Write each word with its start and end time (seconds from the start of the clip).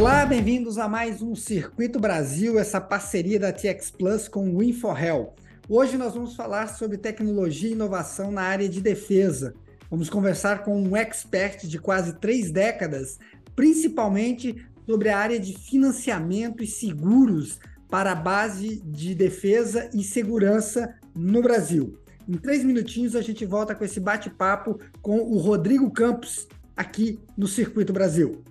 Olá, 0.00 0.24
bem-vindos 0.24 0.78
a 0.78 0.88
mais 0.88 1.20
um 1.20 1.34
Circuito 1.34 2.00
Brasil, 2.00 2.58
essa 2.58 2.80
parceria 2.80 3.38
da 3.38 3.52
TX 3.52 3.90
Plus 3.90 4.28
com 4.28 4.48
o 4.48 4.62
InfoHel. 4.62 5.34
Hoje 5.68 5.98
nós 5.98 6.14
vamos 6.14 6.34
falar 6.34 6.68
sobre 6.68 6.96
tecnologia 6.96 7.68
e 7.68 7.72
inovação 7.72 8.32
na 8.32 8.40
área 8.40 8.66
de 8.66 8.80
defesa. 8.80 9.52
Vamos 9.90 10.08
conversar 10.08 10.64
com 10.64 10.82
um 10.82 10.96
expert 10.96 11.66
de 11.66 11.78
quase 11.78 12.14
três 12.14 12.50
décadas, 12.50 13.18
principalmente 13.54 14.66
sobre 14.88 15.10
a 15.10 15.18
área 15.18 15.38
de 15.38 15.52
financiamento 15.52 16.64
e 16.64 16.66
seguros 16.66 17.58
para 17.90 18.12
a 18.12 18.16
base 18.16 18.80
de 18.82 19.14
defesa 19.14 19.90
e 19.92 20.02
segurança 20.02 20.94
no 21.14 21.42
Brasil. 21.42 21.94
Em 22.26 22.38
três 22.38 22.64
minutinhos 22.64 23.14
a 23.14 23.20
gente 23.20 23.44
volta 23.44 23.74
com 23.74 23.84
esse 23.84 24.00
bate-papo 24.00 24.80
com 25.02 25.18
o 25.18 25.36
Rodrigo 25.36 25.90
Campos 25.90 26.48
aqui 26.74 27.20
no 27.36 27.46
Circuito 27.46 27.92
Brasil. 27.92 28.42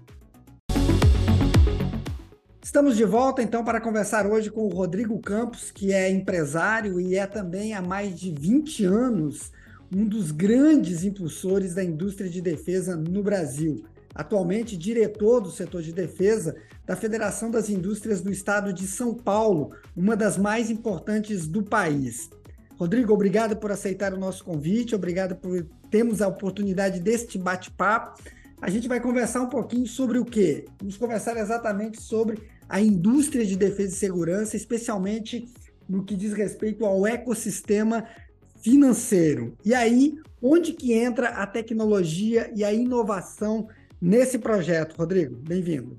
Estamos 2.69 2.95
de 2.95 3.03
volta 3.03 3.41
então 3.41 3.63
para 3.63 3.81
conversar 3.81 4.27
hoje 4.27 4.51
com 4.51 4.61
o 4.61 4.69
Rodrigo 4.69 5.17
Campos, 5.17 5.71
que 5.71 5.91
é 5.91 6.07
empresário 6.07 7.01
e 7.01 7.15
é 7.15 7.25
também 7.25 7.73
há 7.73 7.81
mais 7.81 8.13
de 8.13 8.31
20 8.31 8.85
anos 8.85 9.51
um 9.91 10.05
dos 10.05 10.29
grandes 10.29 11.03
impulsores 11.03 11.73
da 11.73 11.83
indústria 11.83 12.29
de 12.29 12.39
defesa 12.39 12.95
no 12.95 13.23
Brasil. 13.23 13.83
Atualmente 14.13 14.77
diretor 14.77 15.41
do 15.41 15.49
setor 15.49 15.81
de 15.81 15.91
defesa 15.91 16.55
da 16.85 16.95
Federação 16.95 17.49
das 17.49 17.71
Indústrias 17.71 18.21
do 18.21 18.31
Estado 18.31 18.71
de 18.71 18.85
São 18.85 19.15
Paulo, 19.15 19.71
uma 19.97 20.15
das 20.15 20.37
mais 20.37 20.69
importantes 20.69 21.47
do 21.47 21.63
país. 21.63 22.29
Rodrigo, 22.77 23.11
obrigado 23.11 23.57
por 23.57 23.71
aceitar 23.71 24.13
o 24.13 24.19
nosso 24.19 24.45
convite, 24.45 24.93
obrigado 24.93 25.35
por 25.35 25.65
termos 25.89 26.21
a 26.21 26.27
oportunidade 26.27 26.99
deste 26.99 27.35
bate-papo. 27.35 28.21
A 28.61 28.69
gente 28.69 28.87
vai 28.87 28.99
conversar 28.99 29.41
um 29.41 29.49
pouquinho 29.49 29.87
sobre 29.87 30.19
o 30.19 30.25
quê? 30.25 30.65
Vamos 30.79 30.97
conversar 30.97 31.35
exatamente 31.35 31.99
sobre 31.99 32.58
a 32.69 32.79
indústria 32.79 33.43
de 33.43 33.57
defesa 33.57 33.95
e 33.95 33.97
segurança, 33.97 34.55
especialmente 34.55 35.49
no 35.89 36.03
que 36.03 36.15
diz 36.15 36.33
respeito 36.33 36.85
ao 36.85 37.07
ecossistema 37.07 38.05
financeiro. 38.61 39.57
E 39.65 39.73
aí, 39.73 40.13
onde 40.39 40.73
que 40.73 40.93
entra 40.93 41.29
a 41.29 41.47
tecnologia 41.47 42.51
e 42.55 42.63
a 42.63 42.71
inovação 42.71 43.67
nesse 43.99 44.37
projeto, 44.37 44.95
Rodrigo? 44.95 45.35
Bem-vindo. 45.37 45.97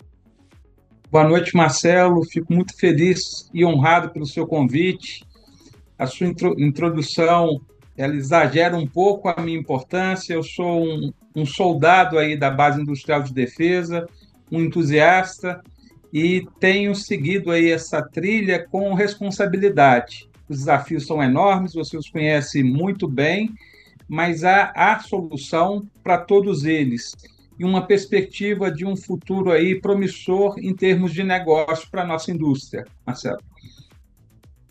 Boa 1.10 1.28
noite, 1.28 1.56
Marcelo. 1.56 2.24
Fico 2.24 2.52
muito 2.52 2.76
feliz 2.78 3.50
e 3.52 3.64
honrado 3.64 4.10
pelo 4.10 4.26
seu 4.26 4.46
convite. 4.46 5.26
A 5.98 6.06
sua 6.06 6.28
introdução 6.56 7.60
ela 7.96 8.14
exagera 8.14 8.76
um 8.76 8.86
pouco 8.86 9.28
a 9.28 9.42
minha 9.42 9.58
importância. 9.58 10.34
Eu 10.34 10.44
sou 10.44 10.84
um, 10.84 11.12
um 11.34 11.44
soldado 11.44 12.16
aí 12.16 12.36
da 12.36 12.48
base 12.48 12.80
industrial 12.80 13.22
de 13.24 13.34
defesa, 13.34 14.06
um 14.50 14.60
entusiasta 14.60 15.60
e 16.12 16.46
tenho 16.58 16.94
seguido 16.94 17.50
aí 17.50 17.70
essa 17.70 18.02
trilha 18.02 18.66
com 18.68 18.94
responsabilidade. 18.94 20.28
Os 20.48 20.58
desafios 20.58 21.06
são 21.06 21.22
enormes, 21.22 21.74
você 21.74 21.96
os 21.96 22.10
conhece 22.10 22.62
muito 22.62 23.06
bem, 23.06 23.54
mas 24.08 24.42
há, 24.42 24.72
há 24.74 24.98
solução 24.98 25.88
para 26.02 26.18
todos 26.18 26.64
eles 26.64 27.12
e 27.60 27.64
uma 27.64 27.86
perspectiva 27.86 28.70
de 28.70 28.86
um 28.86 28.96
futuro 28.96 29.52
aí 29.52 29.78
promissor 29.78 30.58
em 30.58 30.74
termos 30.74 31.12
de 31.12 31.22
negócio 31.22 31.90
para 31.90 32.02
a 32.02 32.06
nossa 32.06 32.30
indústria, 32.30 32.86
Marcelo. 33.06 33.38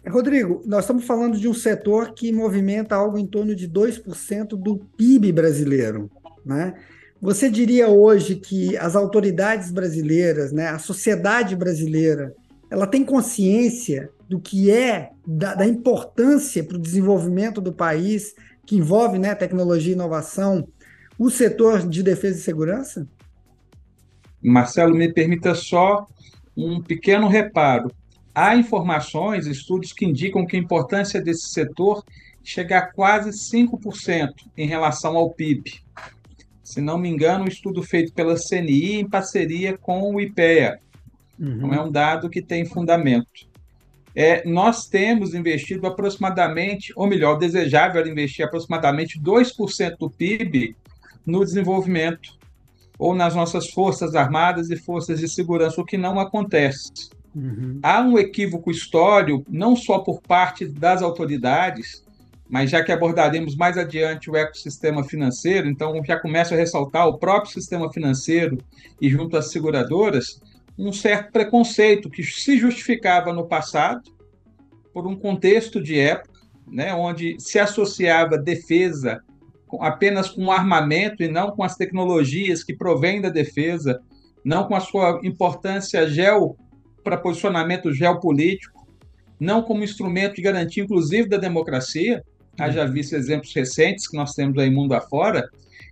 Rodrigo, 0.07 0.63
nós 0.65 0.85
estamos 0.85 1.05
falando 1.05 1.37
de 1.37 1.47
um 1.47 1.53
setor 1.53 2.13
que 2.13 2.31
movimenta 2.31 2.95
algo 2.95 3.17
em 3.19 3.27
torno 3.27 3.55
de 3.55 3.69
2% 3.69 4.49
do 4.57 4.77
PIB 4.97 5.31
brasileiro, 5.31 6.09
né? 6.43 6.73
Você 7.21 7.49
diria 7.49 7.89
hoje 7.89 8.35
que 8.35 8.77
as 8.77 8.95
autoridades 8.95 9.71
brasileiras, 9.71 10.53
né, 10.53 10.67
a 10.67 10.79
sociedade 10.79 11.53
brasileira, 11.53 12.33
ela 12.71 12.87
tem 12.87 13.03
consciência 13.03 14.09
do 14.29 14.39
que 14.39 14.71
é, 14.71 15.09
da, 15.27 15.53
da 15.53 15.65
importância 15.65 16.63
para 16.63 16.77
o 16.77 16.81
desenvolvimento 16.81 17.59
do 17.59 17.73
país, 17.73 18.33
que 18.65 18.77
envolve 18.77 19.19
né, 19.19 19.35
tecnologia 19.35 19.91
e 19.91 19.95
inovação, 19.95 20.65
o 21.17 21.29
setor 21.29 21.85
de 21.85 22.01
defesa 22.01 22.37
e 22.37 22.41
segurança? 22.41 23.05
Marcelo, 24.41 24.95
me 24.95 25.11
permita 25.11 25.53
só 25.53 26.07
um 26.55 26.81
pequeno 26.81 27.27
reparo. 27.27 27.91
Há 28.33 28.55
informações, 28.55 29.45
estudos 29.45 29.91
que 29.91 30.05
indicam 30.05 30.45
que 30.45 30.55
a 30.55 30.59
importância 30.59 31.21
desse 31.21 31.49
setor 31.49 32.01
chega 32.41 32.77
a 32.77 32.85
quase 32.85 33.31
5% 33.31 34.29
em 34.55 34.65
relação 34.65 35.17
ao 35.17 35.31
PIB 35.31 35.81
se 36.69 36.79
não 36.79 36.99
me 36.99 37.09
engano, 37.09 37.45
um 37.45 37.47
estudo 37.47 37.81
feito 37.81 38.13
pela 38.13 38.35
CNI 38.35 38.99
em 38.99 39.09
parceria 39.09 39.75
com 39.75 40.13
o 40.13 40.21
IPEA. 40.21 40.79
Uhum. 41.39 41.55
Não 41.55 41.73
é 41.73 41.81
um 41.81 41.91
dado 41.91 42.29
que 42.29 42.43
tem 42.43 42.63
fundamento. 42.63 43.49
É, 44.15 44.47
nós 44.47 44.85
temos 44.85 45.33
investido 45.33 45.87
aproximadamente, 45.87 46.93
ou 46.95 47.07
melhor, 47.07 47.39
desejável 47.39 48.05
investir 48.05 48.45
aproximadamente 48.45 49.19
2% 49.19 49.97
do 49.97 50.11
PIB 50.11 50.75
no 51.25 51.43
desenvolvimento, 51.43 52.37
ou 52.99 53.15
nas 53.15 53.33
nossas 53.33 53.71
forças 53.71 54.13
armadas 54.13 54.69
e 54.69 54.75
forças 54.75 55.19
de 55.19 55.27
segurança, 55.27 55.81
o 55.81 55.85
que 55.85 55.97
não 55.97 56.19
acontece. 56.19 57.09
Uhum. 57.35 57.79
Há 57.81 57.99
um 58.01 58.19
equívoco 58.19 58.69
histórico, 58.69 59.43
não 59.49 59.75
só 59.75 59.97
por 59.97 60.21
parte 60.21 60.67
das 60.67 61.01
autoridades, 61.01 62.03
mas 62.49 62.71
já 62.71 62.83
que 62.83 62.91
abordaremos 62.91 63.55
mais 63.55 63.77
adiante 63.77 64.29
o 64.29 64.35
ecossistema 64.35 65.03
financeiro, 65.03 65.69
então 65.69 66.03
já 66.03 66.19
começo 66.19 66.53
a 66.53 66.57
ressaltar 66.57 67.07
o 67.07 67.19
próprio 67.19 67.53
sistema 67.53 67.93
financeiro 67.93 68.57
e 68.99 69.07
junto 69.07 69.37
às 69.37 69.51
seguradoras, 69.51 70.41
um 70.77 70.91
certo 70.91 71.31
preconceito 71.31 72.09
que 72.09 72.23
se 72.23 72.57
justificava 72.57 73.31
no 73.31 73.47
passado 73.47 74.01
por 74.91 75.05
um 75.05 75.15
contexto 75.15 75.81
de 75.81 75.99
época, 75.99 76.39
né, 76.67 76.93
onde 76.93 77.35
se 77.39 77.59
associava 77.59 78.37
defesa 78.37 79.21
apenas 79.79 80.29
com 80.29 80.51
armamento 80.51 81.21
e 81.21 81.27
não 81.27 81.51
com 81.51 81.63
as 81.63 81.75
tecnologias 81.75 82.63
que 82.63 82.75
provêm 82.75 83.21
da 83.21 83.29
defesa, 83.29 84.01
não 84.43 84.63
com 84.63 84.75
a 84.75 84.79
sua 84.79 85.19
importância 85.23 86.07
geo 86.09 86.55
para 87.03 87.17
posicionamento 87.17 87.93
geopolítico, 87.93 88.87
não 89.39 89.61
como 89.61 89.83
instrumento 89.83 90.35
de 90.35 90.41
garantia, 90.41 90.83
inclusive, 90.83 91.29
da 91.29 91.37
democracia, 91.37 92.23
haja 92.61 92.85
visto 92.85 93.15
exemplos 93.15 93.53
recentes 93.53 94.07
que 94.07 94.17
nós 94.17 94.33
temos 94.33 94.57
aí 94.57 94.69
mundo 94.69 94.93
afora. 94.93 95.49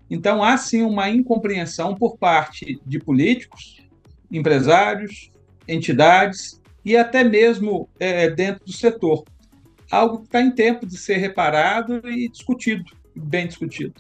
Então, 0.10 0.44
há 0.44 0.58
sim 0.58 0.84
uma 0.84 1.10
incompreensão 1.10 1.96
por 1.96 2.18
parte 2.18 2.80
de 2.86 3.00
políticos, 3.00 3.86
empresários, 4.32 5.32
entidades 5.68 6.62
e 6.84 6.96
até 6.96 7.24
mesmo 7.24 7.90
é, 8.00 8.30
dentro 8.30 8.66
do 8.66 8.72
setor. 8.72 9.26
Algo 9.92 10.20
que 10.20 10.26
está 10.26 10.42
em 10.42 10.52
tempo 10.52 10.86
de 10.86 10.98
ser 10.98 11.18
reparado 11.18 12.02
e 12.10 12.30
discutido, 12.30 12.86
bem 13.16 13.48
discutido. 13.48 13.94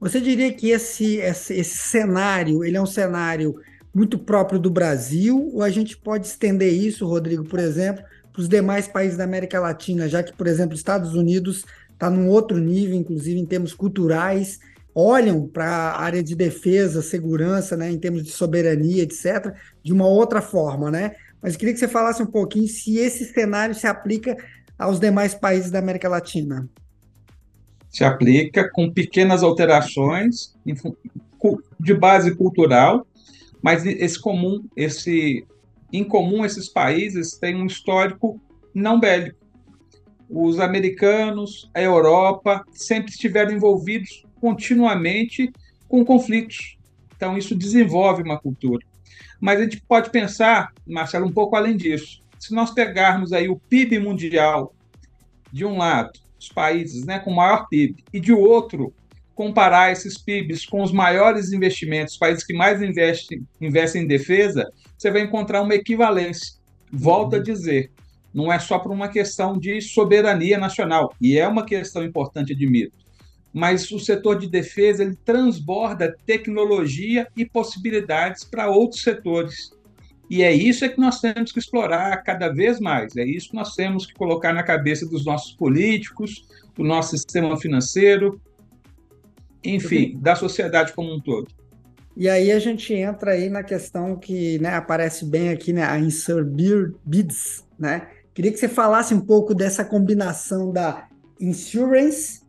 Você 0.00 0.20
diria 0.20 0.52
que 0.52 0.70
esse, 0.70 1.16
esse, 1.16 1.54
esse 1.54 1.78
cenário 1.78 2.64
ele 2.64 2.76
é 2.76 2.82
um 2.82 2.86
cenário 2.86 3.54
muito 3.94 4.18
próprio 4.18 4.58
do 4.58 4.70
Brasil, 4.70 5.50
ou 5.52 5.62
a 5.62 5.70
gente 5.70 5.96
pode 5.96 6.26
estender 6.26 6.72
isso, 6.72 7.06
Rodrigo, 7.06 7.44
por 7.44 7.58
exemplo, 7.58 8.02
para 8.32 8.40
os 8.40 8.48
demais 8.48 8.88
países 8.88 9.16
da 9.16 9.24
América 9.24 9.60
Latina, 9.60 10.08
já 10.08 10.22
que, 10.22 10.32
por 10.32 10.46
exemplo, 10.46 10.74
Estados 10.74 11.14
Unidos 11.14 11.64
está 11.92 12.08
num 12.08 12.28
outro 12.28 12.58
nível, 12.58 12.96
inclusive 12.96 13.38
em 13.38 13.46
termos 13.46 13.74
culturais, 13.74 14.58
olham 14.94 15.46
para 15.46 15.66
a 15.66 16.02
área 16.02 16.22
de 16.22 16.34
defesa, 16.34 17.02
segurança, 17.02 17.76
né, 17.76 17.90
em 17.90 17.98
termos 17.98 18.22
de 18.22 18.30
soberania, 18.30 19.02
etc., 19.02 19.54
de 19.82 19.92
uma 19.92 20.06
outra 20.06 20.40
forma, 20.42 20.90
né? 20.90 21.14
Mas 21.40 21.56
queria 21.56 21.74
que 21.74 21.80
você 21.80 21.88
falasse 21.88 22.22
um 22.22 22.26
pouquinho 22.26 22.68
se 22.68 22.98
esse 22.98 23.24
cenário 23.26 23.74
se 23.74 23.86
aplica 23.86 24.36
aos 24.78 25.00
demais 25.00 25.34
países 25.34 25.70
da 25.70 25.78
América 25.78 26.08
Latina. 26.08 26.68
Se 27.90 28.04
aplica 28.04 28.70
com 28.70 28.90
pequenas 28.90 29.42
alterações 29.42 30.54
de 31.78 31.94
base 31.94 32.34
cultural, 32.34 33.06
mas 33.60 33.84
esse 33.84 34.18
comum, 34.18 34.64
esse 34.76 35.44
em 35.92 36.04
comum 36.04 36.44
esses 36.44 36.68
países 36.68 37.36
têm 37.38 37.56
um 37.56 37.66
histórico 37.66 38.40
não 38.74 38.98
bélico. 38.98 39.38
Os 40.28 40.58
americanos, 40.58 41.70
a 41.74 41.82
Europa, 41.82 42.64
sempre 42.72 43.10
estiveram 43.10 43.52
envolvidos 43.52 44.24
continuamente 44.40 45.52
com 45.88 46.04
conflitos. 46.04 46.78
Então, 47.14 47.36
isso 47.36 47.54
desenvolve 47.54 48.22
uma 48.22 48.38
cultura. 48.38 48.84
Mas 49.38 49.60
a 49.60 49.64
gente 49.64 49.82
pode 49.82 50.10
pensar, 50.10 50.72
Marcelo, 50.86 51.26
um 51.26 51.32
pouco 51.32 51.54
além 51.54 51.76
disso. 51.76 52.22
Se 52.38 52.54
nós 52.54 52.70
pegarmos 52.70 53.32
aí 53.32 53.48
o 53.48 53.56
PIB 53.56 53.98
mundial, 53.98 54.74
de 55.52 55.64
um 55.64 55.76
lado, 55.76 56.18
os 56.38 56.48
países 56.48 57.04
né, 57.04 57.18
com 57.18 57.30
maior 57.30 57.68
PIB, 57.68 58.02
e 58.12 58.18
de 58.18 58.32
outro, 58.32 58.92
comparar 59.34 59.92
esses 59.92 60.18
PIBs 60.18 60.66
com 60.66 60.82
os 60.82 60.92
maiores 60.92 61.52
investimentos, 61.52 62.16
países 62.16 62.44
que 62.44 62.54
mais 62.54 62.80
investem, 62.80 63.46
investem 63.60 64.02
em 64.02 64.06
defesa, 64.06 64.72
você 65.02 65.10
vai 65.10 65.22
encontrar 65.22 65.62
uma 65.62 65.74
equivalência. 65.74 66.54
Volto 66.90 67.34
uhum. 67.34 67.40
a 67.40 67.42
dizer, 67.42 67.90
não 68.32 68.52
é 68.52 68.58
só 68.58 68.78
por 68.78 68.92
uma 68.92 69.08
questão 69.08 69.58
de 69.58 69.80
soberania 69.80 70.56
nacional, 70.56 71.14
e 71.20 71.36
é 71.36 71.46
uma 71.46 71.66
questão 71.66 72.04
importante, 72.04 72.52
admito, 72.52 72.96
mas 73.52 73.90
o 73.90 73.98
setor 73.98 74.38
de 74.38 74.48
defesa 74.48 75.02
ele 75.02 75.16
transborda 75.24 76.16
tecnologia 76.24 77.26
e 77.36 77.44
possibilidades 77.44 78.44
para 78.44 78.70
outros 78.70 79.02
setores. 79.02 79.70
E 80.30 80.42
é 80.42 80.50
isso 80.50 80.84
é 80.84 80.88
que 80.88 80.98
nós 80.98 81.20
temos 81.20 81.52
que 81.52 81.58
explorar 81.58 82.16
cada 82.22 82.48
vez 82.48 82.80
mais. 82.80 83.14
É 83.16 83.24
isso 83.24 83.50
que 83.50 83.56
nós 83.56 83.74
temos 83.74 84.06
que 84.06 84.14
colocar 84.14 84.54
na 84.54 84.62
cabeça 84.62 85.06
dos 85.06 85.26
nossos 85.26 85.52
políticos, 85.52 86.46
do 86.74 86.82
nosso 86.82 87.10
sistema 87.10 87.54
financeiro, 87.58 88.40
enfim, 89.62 90.16
da 90.18 90.34
sociedade 90.34 90.94
como 90.94 91.12
um 91.12 91.20
todo. 91.20 91.48
E 92.16 92.28
aí 92.28 92.52
a 92.52 92.58
gente 92.58 92.92
entra 92.92 93.32
aí 93.32 93.48
na 93.48 93.62
questão 93.62 94.16
que 94.16 94.58
né, 94.58 94.74
aparece 94.74 95.24
bem 95.24 95.48
aqui, 95.48 95.72
né, 95.72 95.82
a 95.84 95.98
Insert 95.98 96.46
Bids, 97.04 97.64
né? 97.78 98.08
Queria 98.34 98.52
que 98.52 98.58
você 98.58 98.68
falasse 98.68 99.14
um 99.14 99.20
pouco 99.20 99.54
dessa 99.54 99.84
combinação 99.84 100.72
da 100.72 101.08
insurance 101.40 102.42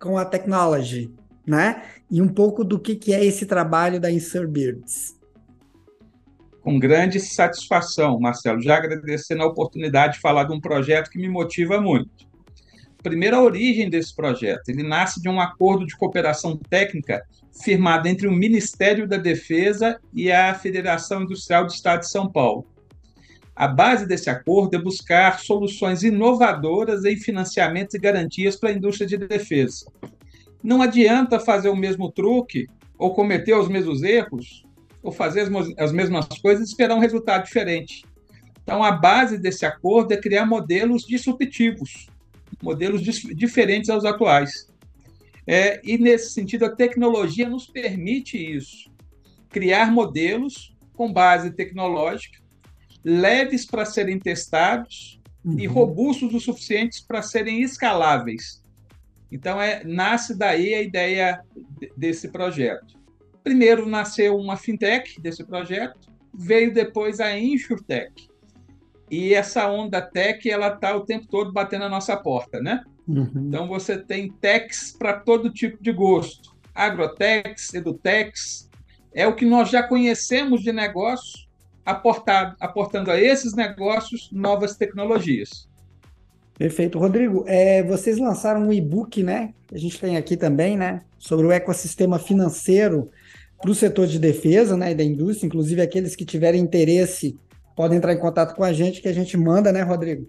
com 0.00 0.18
a 0.18 0.24
technology, 0.24 1.12
né? 1.46 1.82
E 2.10 2.20
um 2.20 2.28
pouco 2.28 2.64
do 2.64 2.78
que, 2.78 2.94
que 2.94 3.12
é 3.12 3.24
esse 3.24 3.46
trabalho 3.46 4.00
da 4.00 4.10
Insert 4.10 4.48
Bids. 4.48 5.16
Com 6.60 6.78
grande 6.78 7.20
satisfação, 7.20 8.18
Marcelo, 8.18 8.60
já 8.60 8.76
agradecendo 8.76 9.42
a 9.42 9.46
oportunidade 9.46 10.14
de 10.14 10.20
falar 10.20 10.44
de 10.44 10.52
um 10.52 10.60
projeto 10.60 11.10
que 11.10 11.18
me 11.18 11.28
motiva 11.28 11.80
muito 11.80 12.26
primeiro, 13.02 13.36
a 13.36 13.42
origem 13.42 13.88
desse 13.88 14.14
projeto. 14.14 14.68
Ele 14.68 14.82
nasce 14.82 15.20
de 15.20 15.28
um 15.28 15.40
acordo 15.40 15.86
de 15.86 15.96
cooperação 15.96 16.56
técnica 16.56 17.22
firmado 17.62 18.08
entre 18.08 18.26
o 18.26 18.32
Ministério 18.32 19.08
da 19.08 19.16
Defesa 19.16 19.98
e 20.12 20.30
a 20.30 20.54
Federação 20.54 21.22
Industrial 21.22 21.64
do 21.64 21.72
Estado 21.72 22.00
de 22.00 22.10
São 22.10 22.30
Paulo. 22.30 22.66
A 23.54 23.66
base 23.66 24.06
desse 24.06 24.28
acordo 24.28 24.76
é 24.76 24.78
buscar 24.78 25.38
soluções 25.38 26.02
inovadoras 26.02 27.04
em 27.06 27.16
financiamentos 27.16 27.94
e 27.94 27.98
garantias 27.98 28.56
para 28.56 28.68
a 28.68 28.72
indústria 28.72 29.06
de 29.06 29.16
defesa. 29.16 29.86
Não 30.62 30.82
adianta 30.82 31.40
fazer 31.40 31.70
o 31.70 31.76
mesmo 31.76 32.12
truque 32.12 32.66
ou 32.98 33.14
cometer 33.14 33.54
os 33.54 33.68
mesmos 33.68 34.02
erros 34.02 34.66
ou 35.02 35.10
fazer 35.10 35.48
as 35.78 35.92
mesmas 35.92 36.26
coisas 36.42 36.66
e 36.66 36.70
esperar 36.70 36.96
um 36.96 37.00
resultado 37.00 37.44
diferente. 37.44 38.04
Então, 38.62 38.82
a 38.82 38.90
base 38.90 39.38
desse 39.38 39.64
acordo 39.64 40.12
é 40.12 40.16
criar 40.16 40.44
modelos 40.44 41.06
disruptivos, 41.06 42.08
modelos 42.66 43.00
diferentes 43.02 43.88
aos 43.88 44.04
atuais. 44.04 44.66
É, 45.46 45.80
e, 45.84 45.96
nesse 45.96 46.32
sentido, 46.32 46.64
a 46.64 46.74
tecnologia 46.74 47.48
nos 47.48 47.68
permite 47.68 48.36
isso, 48.36 48.90
criar 49.48 49.92
modelos 49.92 50.76
com 50.92 51.12
base 51.12 51.52
tecnológica, 51.52 52.38
leves 53.04 53.64
para 53.64 53.84
serem 53.84 54.18
testados 54.18 55.20
uhum. 55.44 55.60
e 55.60 55.66
robustos 55.66 56.34
o 56.34 56.40
suficientes 56.40 57.00
para 57.00 57.22
serem 57.22 57.62
escaláveis. 57.62 58.60
Então, 59.30 59.62
é, 59.62 59.84
nasce 59.84 60.36
daí 60.36 60.74
a 60.74 60.82
ideia 60.82 61.40
desse 61.96 62.28
projeto. 62.28 62.96
Primeiro 63.44 63.88
nasceu 63.88 64.36
uma 64.36 64.56
fintech 64.56 65.20
desse 65.20 65.44
projeto, 65.44 66.00
veio 66.34 66.74
depois 66.74 67.20
a 67.20 67.38
InsurTech, 67.38 68.28
e 69.10 69.34
essa 69.34 69.68
onda 69.68 70.00
tech 70.00 70.48
ela 70.50 70.68
está 70.68 70.94
o 70.96 71.04
tempo 71.04 71.26
todo 71.26 71.52
batendo 71.52 71.84
a 71.84 71.88
nossa 71.88 72.16
porta, 72.16 72.60
né? 72.60 72.82
Uhum. 73.06 73.30
Então 73.48 73.68
você 73.68 73.96
tem 73.96 74.30
techs 74.30 74.94
para 74.98 75.14
todo 75.14 75.52
tipo 75.52 75.82
de 75.82 75.92
gosto, 75.92 76.54
agrotechs, 76.74 77.72
edutechs, 77.72 78.68
é 79.14 79.26
o 79.26 79.34
que 79.34 79.46
nós 79.46 79.70
já 79.70 79.82
conhecemos 79.82 80.62
de 80.62 80.72
negócio, 80.72 81.46
aportado, 81.84 82.56
aportando 82.60 83.10
a 83.10 83.20
esses 83.20 83.54
negócios 83.54 84.28
novas 84.32 84.76
tecnologias. 84.76 85.68
Perfeito, 86.58 86.98
Rodrigo. 86.98 87.44
É, 87.46 87.82
vocês 87.82 88.18
lançaram 88.18 88.66
um 88.66 88.72
e-book, 88.72 89.22
né? 89.22 89.54
A 89.72 89.78
gente 89.78 90.00
tem 90.00 90.16
aqui 90.16 90.36
também, 90.36 90.76
né? 90.76 91.02
Sobre 91.18 91.46
o 91.46 91.52
ecossistema 91.52 92.18
financeiro 92.18 93.10
para 93.60 93.70
o 93.70 93.74
setor 93.74 94.06
de 94.06 94.18
defesa, 94.18 94.76
né? 94.76 94.92
E 94.92 94.94
da 94.94 95.04
indústria, 95.04 95.46
inclusive 95.46 95.80
aqueles 95.80 96.16
que 96.16 96.24
tiverem 96.24 96.60
interesse 96.60 97.38
podem 97.76 97.98
entrar 97.98 98.14
em 98.14 98.18
contato 98.18 98.56
com 98.56 98.64
a 98.64 98.72
gente, 98.72 99.02
que 99.02 99.08
a 99.08 99.12
gente 99.12 99.36
manda, 99.36 99.70
né, 99.70 99.82
Rodrigo? 99.82 100.26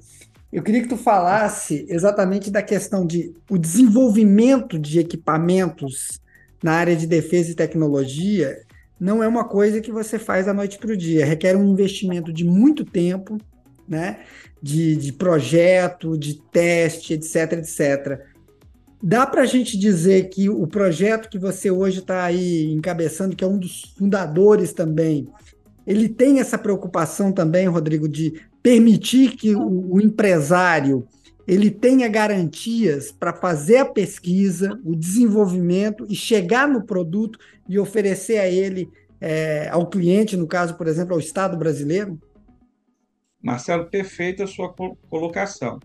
Eu 0.52 0.62
queria 0.62 0.82
que 0.82 0.90
tu 0.90 0.98
falasse 0.98 1.86
exatamente 1.90 2.52
da 2.52 2.62
questão 2.62 3.06
de 3.06 3.34
o 3.50 3.58
desenvolvimento 3.58 4.78
de 4.78 5.00
equipamentos 5.00 6.22
na 6.62 6.74
área 6.74 6.96
de 6.96 7.08
defesa 7.08 7.52
e 7.52 7.56
tecnologia 7.56 8.62
não 9.00 9.22
é 9.22 9.28
uma 9.28 9.44
coisa 9.44 9.80
que 9.80 9.92
você 9.92 10.18
faz 10.18 10.46
da 10.48 10.54
noite 10.54 10.78
para 10.78 10.92
o 10.92 10.98
dia, 10.98 11.26
requer 11.26 11.56
um 11.56 11.72
investimento 11.72 12.34
de 12.34 12.44
muito 12.44 12.84
tempo, 12.84 13.38
né? 13.88 14.20
De, 14.62 14.96
de 14.96 15.14
projeto, 15.14 16.18
de 16.18 16.42
teste, 16.52 17.14
etc, 17.14 17.54
etc. 17.54 18.22
Dá 19.02 19.28
para 19.28 19.44
a 19.44 19.46
gente 19.46 19.78
dizer 19.78 20.30
que 20.30 20.50
o 20.50 20.66
projeto 20.66 21.30
que 21.30 21.38
você 21.38 21.70
hoje 21.70 22.00
está 22.00 22.24
aí 22.24 22.74
encabeçando, 22.74 23.36
que 23.36 23.44
é 23.44 23.48
um 23.48 23.60
dos 23.60 23.94
fundadores 23.96 24.74
também, 24.74 25.28
ele 25.88 26.10
tem 26.10 26.42
essa 26.42 26.58
preocupação 26.58 27.32
também, 27.32 27.66
Rodrigo, 27.68 28.10
de 28.10 28.42
permitir 28.62 29.38
que 29.38 29.56
o, 29.56 29.94
o 29.94 30.02
empresário 30.02 31.08
ele 31.48 31.72
tenha 31.72 32.10
garantias 32.10 33.10
para 33.10 33.32
fazer 33.32 33.78
a 33.78 33.86
pesquisa, 33.86 34.78
o 34.84 34.94
desenvolvimento 34.94 36.06
e 36.10 36.14
chegar 36.14 36.68
no 36.68 36.84
produto 36.84 37.40
e 37.70 37.80
oferecer 37.80 38.38
a 38.38 38.50
ele, 38.50 38.92
é, 39.22 39.70
ao 39.70 39.88
cliente, 39.88 40.36
no 40.36 40.46
caso, 40.46 40.76
por 40.76 40.88
exemplo, 40.88 41.14
ao 41.14 41.20
Estado 41.22 41.56
brasileiro? 41.56 42.20
Marcelo, 43.42 43.90
perfeita 43.90 44.44
a 44.44 44.48
sua 44.48 44.74
colocação. 45.10 45.80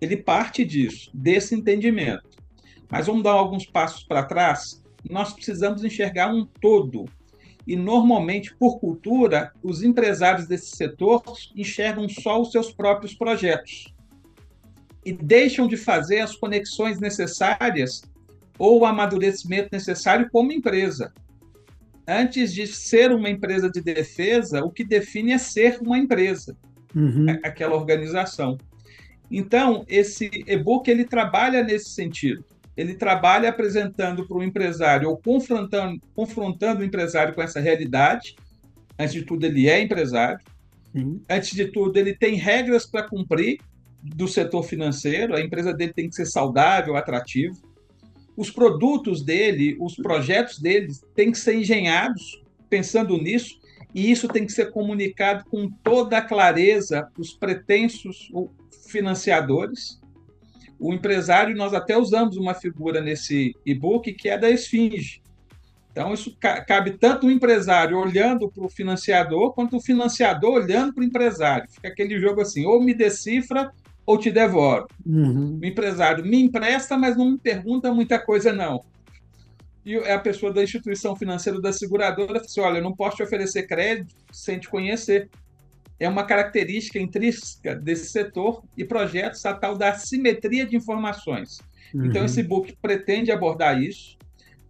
Ele 0.00 0.16
parte 0.16 0.64
disso, 0.64 1.08
desse 1.14 1.54
entendimento. 1.54 2.28
Mas 2.90 3.06
vamos 3.06 3.22
dar 3.22 3.32
alguns 3.32 3.64
passos 3.64 4.02
para 4.02 4.24
trás. 4.24 4.82
Nós 5.08 5.32
precisamos 5.32 5.84
enxergar 5.84 6.34
um 6.34 6.44
todo 6.60 7.04
e 7.70 7.76
normalmente, 7.76 8.52
por 8.56 8.80
cultura, 8.80 9.52
os 9.62 9.84
empresários 9.84 10.48
desse 10.48 10.74
setor 10.74 11.22
enxergam 11.54 12.08
só 12.08 12.42
os 12.42 12.50
seus 12.50 12.72
próprios 12.72 13.14
projetos 13.14 13.94
e 15.06 15.12
deixam 15.12 15.68
de 15.68 15.76
fazer 15.76 16.18
as 16.18 16.34
conexões 16.34 16.98
necessárias 16.98 18.02
ou 18.58 18.80
o 18.80 18.84
amadurecimento 18.84 19.68
necessário 19.70 20.28
como 20.32 20.50
empresa. 20.50 21.12
Antes 22.08 22.52
de 22.52 22.66
ser 22.66 23.12
uma 23.12 23.30
empresa 23.30 23.70
de 23.70 23.80
defesa, 23.80 24.64
o 24.64 24.70
que 24.72 24.82
define 24.82 25.30
é 25.30 25.38
ser 25.38 25.78
uma 25.80 25.96
empresa, 25.96 26.56
uhum. 26.92 27.26
aquela 27.44 27.76
organização. 27.76 28.58
Então, 29.30 29.84
esse 29.86 30.28
e-book 30.44 30.90
ele 30.90 31.04
trabalha 31.04 31.62
nesse 31.62 31.90
sentido 31.90 32.44
ele 32.76 32.94
trabalha 32.94 33.48
apresentando 33.48 34.26
para 34.26 34.36
o 34.36 34.42
empresário 34.42 35.08
ou 35.08 35.16
confrontando, 35.16 36.00
confrontando 36.14 36.80
o 36.80 36.84
empresário 36.84 37.34
com 37.34 37.42
essa 37.42 37.60
realidade. 37.60 38.36
Antes 38.98 39.14
de 39.14 39.22
tudo, 39.22 39.44
ele 39.44 39.68
é 39.68 39.80
empresário. 39.82 40.40
Uhum. 40.94 41.20
Antes 41.28 41.52
de 41.52 41.66
tudo, 41.66 41.96
ele 41.98 42.14
tem 42.14 42.34
regras 42.34 42.86
para 42.86 43.08
cumprir 43.08 43.58
do 44.02 44.26
setor 44.26 44.62
financeiro. 44.62 45.34
A 45.34 45.40
empresa 45.40 45.72
dele 45.72 45.92
tem 45.92 46.08
que 46.08 46.14
ser 46.14 46.26
saudável, 46.26 46.96
atrativo. 46.96 47.56
Os 48.36 48.50
produtos 48.50 49.22
dele, 49.22 49.76
os 49.80 49.96
projetos 49.96 50.58
dele 50.58 50.88
têm 51.14 51.30
que 51.30 51.38
ser 51.38 51.56
engenhados 51.56 52.42
pensando 52.70 53.18
nisso, 53.18 53.58
e 53.92 54.10
isso 54.10 54.28
tem 54.28 54.46
que 54.46 54.52
ser 54.52 54.70
comunicado 54.70 55.44
com 55.50 55.68
toda 55.82 56.18
a 56.18 56.22
clareza 56.22 57.02
para 57.12 57.20
os 57.20 57.32
pretensos 57.32 58.30
financiadores 58.88 59.99
o 60.80 60.94
empresário, 60.94 61.54
nós 61.54 61.74
até 61.74 61.96
usamos 61.96 62.36
uma 62.36 62.54
figura 62.54 63.00
nesse 63.02 63.54
e-book 63.66 64.12
que 64.14 64.28
é 64.28 64.38
da 64.38 64.48
esfinge. 64.48 65.20
Então, 65.92 66.14
isso 66.14 66.34
cabe 66.38 66.92
tanto 66.92 67.26
o 67.26 67.30
empresário 67.30 67.98
olhando 67.98 68.48
para 68.48 68.64
o 68.64 68.68
financiador, 68.68 69.52
quanto 69.52 69.76
o 69.76 69.80
financiador 69.80 70.54
olhando 70.54 70.94
para 70.94 71.02
o 71.02 71.04
empresário. 71.04 71.68
Fica 71.70 71.88
aquele 71.88 72.18
jogo 72.18 72.40
assim: 72.40 72.64
ou 72.64 72.80
me 72.82 72.94
decifra 72.94 73.70
ou 74.06 74.16
te 74.16 74.30
devoro. 74.30 74.86
Uhum. 75.04 75.58
O 75.60 75.64
empresário 75.64 76.24
me 76.24 76.40
empresta, 76.40 76.96
mas 76.96 77.16
não 77.16 77.32
me 77.32 77.38
pergunta 77.38 77.92
muita 77.92 78.18
coisa, 78.18 78.52
não. 78.52 78.82
E 79.84 79.96
a 79.96 80.18
pessoa 80.18 80.52
da 80.52 80.62
instituição 80.62 81.16
financeira 81.16 81.60
da 81.60 81.72
seguradora 81.72 82.34
fala 82.34 82.40
assim: 82.40 82.60
olha, 82.60 82.78
eu 82.78 82.84
não 82.84 82.94
posso 82.94 83.16
te 83.16 83.22
oferecer 83.22 83.66
crédito 83.66 84.14
sem 84.32 84.58
te 84.58 84.68
conhecer 84.68 85.28
é 86.00 86.08
uma 86.08 86.24
característica 86.24 86.98
intrínseca 86.98 87.76
desse 87.76 88.10
setor 88.10 88.64
e 88.76 88.84
projetos 88.84 89.44
a 89.44 89.52
tal 89.52 89.76
da 89.76 89.92
simetria 89.92 90.66
de 90.66 90.74
informações. 90.74 91.58
Então, 91.90 92.00
uhum. 92.00 92.06
Então, 92.06 92.24
esse 92.24 92.42
book 92.42 92.74
pretende 92.80 93.30
abordar 93.30 93.80
isso, 93.80 94.16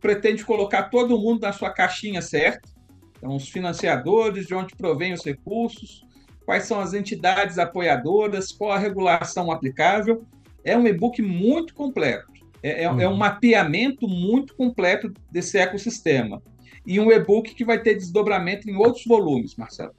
pretende 0.01 0.45
colocar 0.45 0.85
todo 0.85 1.19
mundo 1.19 1.43
na 1.43 1.53
sua 1.53 1.71
caixinha 1.71 2.21
certa, 2.21 2.69
então, 3.17 3.37
os 3.37 3.49
financiadores, 3.49 4.47
de 4.47 4.55
onde 4.55 4.75
provém 4.75 5.13
os 5.13 5.25
recursos, 5.25 6.05
quais 6.45 6.65
são 6.65 6.81
as 6.81 6.95
entidades 6.95 7.59
apoiadoras, 7.59 8.51
qual 8.51 8.73
a 8.73 8.79
regulação 8.79 9.53
aplicável. 9.53 10.25
É 10.65 10.77
um 10.77 10.87
e-book 10.87 11.23
muito 11.23 11.75
completo, 11.75 12.33
é, 12.63 12.85
é, 12.85 12.91
uhum. 12.91 13.01
é 13.01 13.09
um 13.09 13.17
mapeamento 13.17 14.09
muito 14.09 14.57
completo 14.57 15.13
desse 15.31 15.59
ecossistema. 15.59 16.43
E 16.85 16.99
um 16.99 17.13
e-book 17.13 17.55
que 17.55 17.65
vai 17.65 17.81
ter 17.81 17.95
desdobramento 17.95 18.69
em 18.69 18.75
outros 18.75 19.05
volumes, 19.05 19.55
Marcelo. 19.55 19.95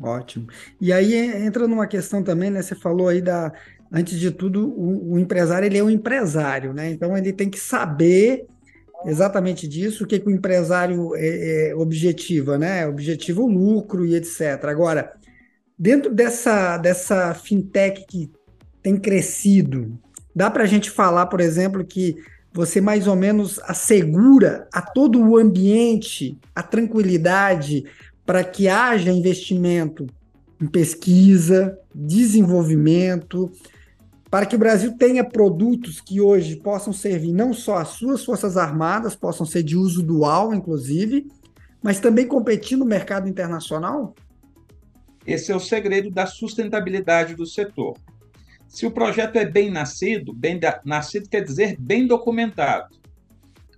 Ótimo. 0.00 0.46
E 0.80 0.92
aí 0.92 1.14
entra 1.14 1.66
numa 1.66 1.86
questão 1.86 2.22
também, 2.22 2.50
né? 2.50 2.62
Você 2.62 2.74
falou 2.74 3.08
aí 3.08 3.20
da, 3.20 3.52
antes 3.92 4.18
de 4.18 4.30
tudo, 4.30 4.68
o, 4.68 5.14
o, 5.14 5.18
empresário 5.18 5.66
ele 5.66 5.78
é 5.78 5.82
um 5.82 5.90
empresário, 5.90 6.72
né? 6.72 6.90
Então 6.90 7.16
ele 7.16 7.32
tem 7.32 7.50
que 7.50 7.58
saber 7.58 8.46
exatamente 9.04 9.66
disso, 9.66 10.04
o 10.04 10.06
que, 10.06 10.18
que 10.18 10.28
o 10.28 10.30
empresário 10.30 11.14
é, 11.16 11.70
é, 11.70 11.74
objetiva, 11.74 12.56
né? 12.56 12.86
Objetiva 12.86 13.40
o 13.40 13.48
lucro 13.48 14.04
e 14.04 14.14
etc. 14.14 14.64
Agora, 14.64 15.12
dentro 15.76 16.14
dessa, 16.14 16.76
dessa 16.78 17.34
fintech 17.34 18.04
que 18.06 18.30
tem 18.82 18.96
crescido, 18.96 19.98
dá 20.34 20.50
para 20.50 20.64
a 20.64 20.66
gente 20.66 20.90
falar, 20.90 21.26
por 21.26 21.40
exemplo, 21.40 21.84
que 21.84 22.16
você 22.52 22.80
mais 22.80 23.06
ou 23.06 23.14
menos 23.14 23.60
assegura 23.64 24.66
a 24.72 24.80
todo 24.80 25.20
o 25.20 25.36
ambiente 25.36 26.38
a 26.54 26.62
tranquilidade 26.62 27.84
para 28.28 28.44
que 28.44 28.68
haja 28.68 29.10
investimento 29.10 30.06
em 30.60 30.66
pesquisa, 30.66 31.78
desenvolvimento, 31.94 33.50
para 34.30 34.44
que 34.44 34.54
o 34.54 34.58
Brasil 34.58 34.98
tenha 34.98 35.24
produtos 35.24 35.98
que 35.98 36.20
hoje 36.20 36.56
possam 36.56 36.92
servir 36.92 37.32
não 37.32 37.54
só 37.54 37.78
as 37.78 37.88
suas 37.88 38.22
Forças 38.22 38.58
Armadas, 38.58 39.16
possam 39.16 39.46
ser 39.46 39.62
de 39.62 39.78
uso 39.78 40.02
dual, 40.02 40.52
inclusive, 40.52 41.26
mas 41.82 42.00
também 42.00 42.26
competir 42.26 42.76
no 42.76 42.84
mercado 42.84 43.26
internacional? 43.26 44.14
Esse 45.26 45.50
é 45.50 45.56
o 45.56 45.60
segredo 45.60 46.10
da 46.10 46.26
sustentabilidade 46.26 47.34
do 47.34 47.46
setor. 47.46 47.96
Se 48.68 48.84
o 48.84 48.90
projeto 48.90 49.36
é 49.36 49.46
bem 49.46 49.70
nascido, 49.70 50.34
bem 50.34 50.60
nascido 50.84 51.30
quer 51.30 51.40
dizer 51.40 51.78
bem 51.80 52.06
documentado. 52.06 52.94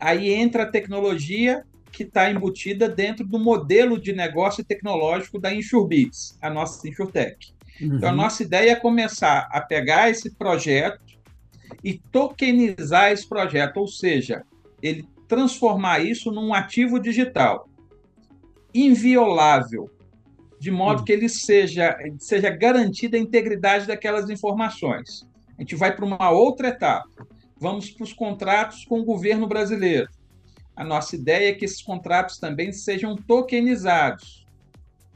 Aí 0.01 0.29
entra 0.29 0.65
a 0.65 0.71
tecnologia 0.73 1.65
que 1.91 2.03
está 2.05 2.31
embutida 2.31 2.89
dentro 2.89 3.27
do 3.27 3.39
modelo 3.39 4.01
de 4.01 4.13
negócio 4.13 4.65
tecnológico 4.65 5.39
da 5.39 5.53
Insurebits, 5.53 6.39
a 6.41 6.49
nossa 6.51 6.87
Insurtech. 6.89 7.53
Uhum. 7.81 7.97
Então, 7.97 8.09
a 8.09 8.13
nossa 8.13 8.43
ideia 8.43 8.73
é 8.73 8.77
começar 8.77 9.49
a 9.51 9.61
pegar 9.61 10.11
esse 10.11 10.31
projeto 10.31 11.01
e 11.83 11.95
tokenizar 11.95 13.13
esse 13.13 13.29
projeto, 13.29 13.79
ou 13.79 13.87
seja, 13.87 14.43
ele 14.83 15.09
transformar 15.27 16.01
isso 16.01 16.31
num 16.31 16.53
ativo 16.53 16.99
digital 16.99 17.69
inviolável, 18.75 19.91
de 20.59 20.71
modo 20.71 21.01
uhum. 21.01 21.05
que 21.05 21.13
ele 21.13 21.29
seja, 21.29 21.97
seja 22.19 22.51
garantida 22.51 23.17
a 23.17 23.21
integridade 23.21 23.87
daquelas 23.87 24.29
informações. 24.31 25.27
A 25.59 25.63
gente 25.63 25.75
vai 25.75 25.95
para 25.95 26.05
uma 26.05 26.31
outra 26.31 26.69
etapa. 26.69 27.09
Vamos 27.59 27.91
para 27.91 28.05
os 28.05 28.13
contratos 28.13 28.85
com 28.85 29.01
o 29.01 29.05
governo 29.05 29.47
brasileiro. 29.47 30.09
A 30.77 30.85
nossa 30.85 31.17
ideia 31.17 31.51
é 31.51 31.55
que 31.55 31.65
esses 31.65 31.83
contratos 31.83 32.39
também 32.39 32.73
sejam 32.73 33.17
tokenizados 33.17 34.47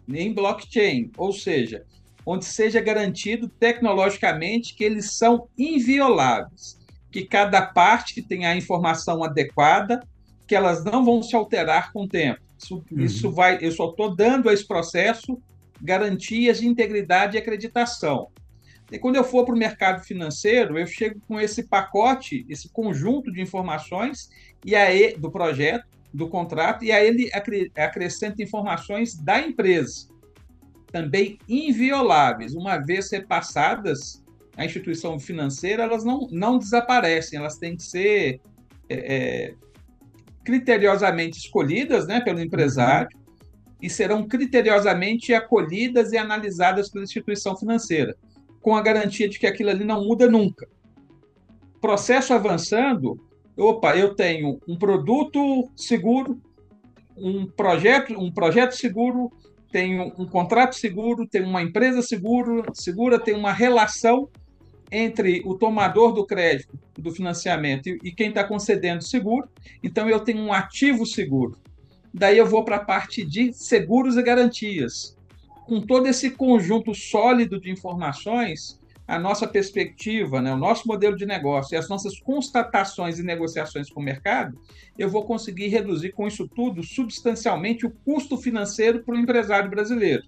em 0.08 0.32
blockchain, 0.32 1.10
ou 1.16 1.32
seja, 1.32 1.84
onde 2.26 2.44
seja 2.44 2.80
garantido 2.80 3.48
tecnologicamente 3.48 4.74
que 4.74 4.84
eles 4.84 5.12
são 5.12 5.48
invioláveis, 5.56 6.78
que 7.10 7.24
cada 7.24 7.62
parte 7.62 8.22
tenha 8.22 8.50
a 8.50 8.56
informação 8.56 9.22
adequada, 9.22 10.00
que 10.46 10.54
elas 10.54 10.84
não 10.84 11.04
vão 11.04 11.22
se 11.22 11.34
alterar 11.34 11.92
com 11.92 12.04
o 12.04 12.08
tempo. 12.08 12.40
Isso, 12.58 12.84
uhum. 12.90 13.00
isso 13.00 13.30
vai, 13.30 13.58
eu 13.60 13.72
só 13.72 13.90
estou 13.90 14.14
dando 14.14 14.48
a 14.48 14.52
esse 14.52 14.66
processo 14.66 15.40
garantias 15.80 16.60
de 16.60 16.66
integridade 16.66 17.36
e 17.36 17.38
acreditação. 17.38 18.28
E 18.90 18.98
quando 18.98 19.16
eu 19.16 19.24
for 19.24 19.44
para 19.44 19.54
o 19.54 19.58
mercado 19.58 20.04
financeiro, 20.04 20.78
eu 20.78 20.86
chego 20.86 21.20
com 21.26 21.40
esse 21.40 21.64
pacote, 21.64 22.46
esse 22.48 22.68
conjunto 22.68 23.32
de 23.32 23.40
informações 23.40 24.28
e 24.64 24.74
aí 24.74 25.16
do 25.16 25.30
projeto, 25.30 25.86
do 26.12 26.28
contrato, 26.28 26.84
e 26.84 26.92
aí 26.92 27.08
ele 27.08 27.30
acrescenta 27.76 28.42
informações 28.42 29.16
da 29.16 29.40
empresa 29.40 30.14
também 30.94 31.38
invioláveis. 31.48 32.54
Uma 32.54 32.78
vez 32.78 33.10
repassadas 33.10 34.22
à 34.56 34.64
instituição 34.64 35.18
financeira, 35.18 35.82
elas 35.82 36.04
não, 36.04 36.28
não 36.30 36.56
desaparecem, 36.56 37.36
elas 37.36 37.58
têm 37.58 37.76
que 37.76 37.82
ser 37.82 38.40
é, 38.88 38.94
é, 39.14 39.54
criteriosamente 40.44 41.36
escolhidas 41.38 42.06
né, 42.06 42.20
pelo 42.20 42.38
empresário 42.38 43.08
uhum. 43.12 43.74
e 43.82 43.90
serão 43.90 44.28
criteriosamente 44.28 45.34
acolhidas 45.34 46.12
e 46.12 46.16
analisadas 46.16 46.88
pela 46.88 47.02
instituição 47.02 47.56
financeira, 47.56 48.14
com 48.62 48.76
a 48.76 48.80
garantia 48.80 49.28
de 49.28 49.36
que 49.36 49.48
aquilo 49.48 49.70
ali 49.70 49.84
não 49.84 50.04
muda 50.04 50.30
nunca. 50.30 50.68
Processo 51.80 52.32
avançando, 52.32 53.20
opa, 53.56 53.96
eu 53.96 54.14
tenho 54.14 54.60
um 54.66 54.76
produto 54.76 55.70
seguro, 55.76 56.40
um 57.16 57.46
projeto, 57.46 58.12
um 58.18 58.32
projeto 58.32 58.72
seguro, 58.72 59.30
tem 59.70 60.00
um, 60.00 60.26
contrato 60.26 60.76
seguro, 60.76 61.26
tem 61.26 61.42
uma 61.42 61.62
empresa 61.62 62.00
seguro, 62.00 62.64
segura, 62.72 63.18
tem 63.18 63.34
uma 63.34 63.52
relação 63.52 64.28
entre 64.90 65.42
o 65.44 65.56
tomador 65.56 66.12
do 66.12 66.24
crédito, 66.24 66.78
do 66.96 67.10
financiamento 67.10 67.88
e 67.88 68.12
quem 68.12 68.28
está 68.28 68.44
concedendo 68.44 69.02
seguro. 69.02 69.48
Então, 69.82 70.08
eu 70.08 70.20
tenho 70.20 70.40
um 70.40 70.52
ativo 70.52 71.04
seguro. 71.04 71.58
Daí 72.12 72.38
eu 72.38 72.46
vou 72.46 72.64
para 72.64 72.76
a 72.76 72.84
parte 72.84 73.24
de 73.24 73.52
seguros 73.52 74.16
e 74.16 74.22
garantias. 74.22 75.16
Com 75.66 75.80
todo 75.80 76.06
esse 76.06 76.30
conjunto 76.30 76.94
sólido 76.94 77.60
de 77.60 77.70
informações, 77.70 78.78
a 79.06 79.18
nossa 79.18 79.46
perspectiva, 79.46 80.40
né, 80.40 80.52
o 80.52 80.56
nosso 80.56 80.88
modelo 80.88 81.16
de 81.16 81.26
negócio 81.26 81.74
e 81.74 81.78
as 81.78 81.88
nossas 81.88 82.18
constatações 82.18 83.18
e 83.18 83.22
negociações 83.22 83.90
com 83.90 84.00
o 84.00 84.04
mercado, 84.04 84.58
eu 84.98 85.10
vou 85.10 85.24
conseguir 85.24 85.68
reduzir 85.68 86.12
com 86.12 86.26
isso 86.26 86.48
tudo 86.48 86.82
substancialmente 86.82 87.84
o 87.84 87.90
custo 87.90 88.36
financeiro 88.36 89.02
para 89.04 89.14
o 89.14 89.18
empresário 89.18 89.70
brasileiro. 89.70 90.24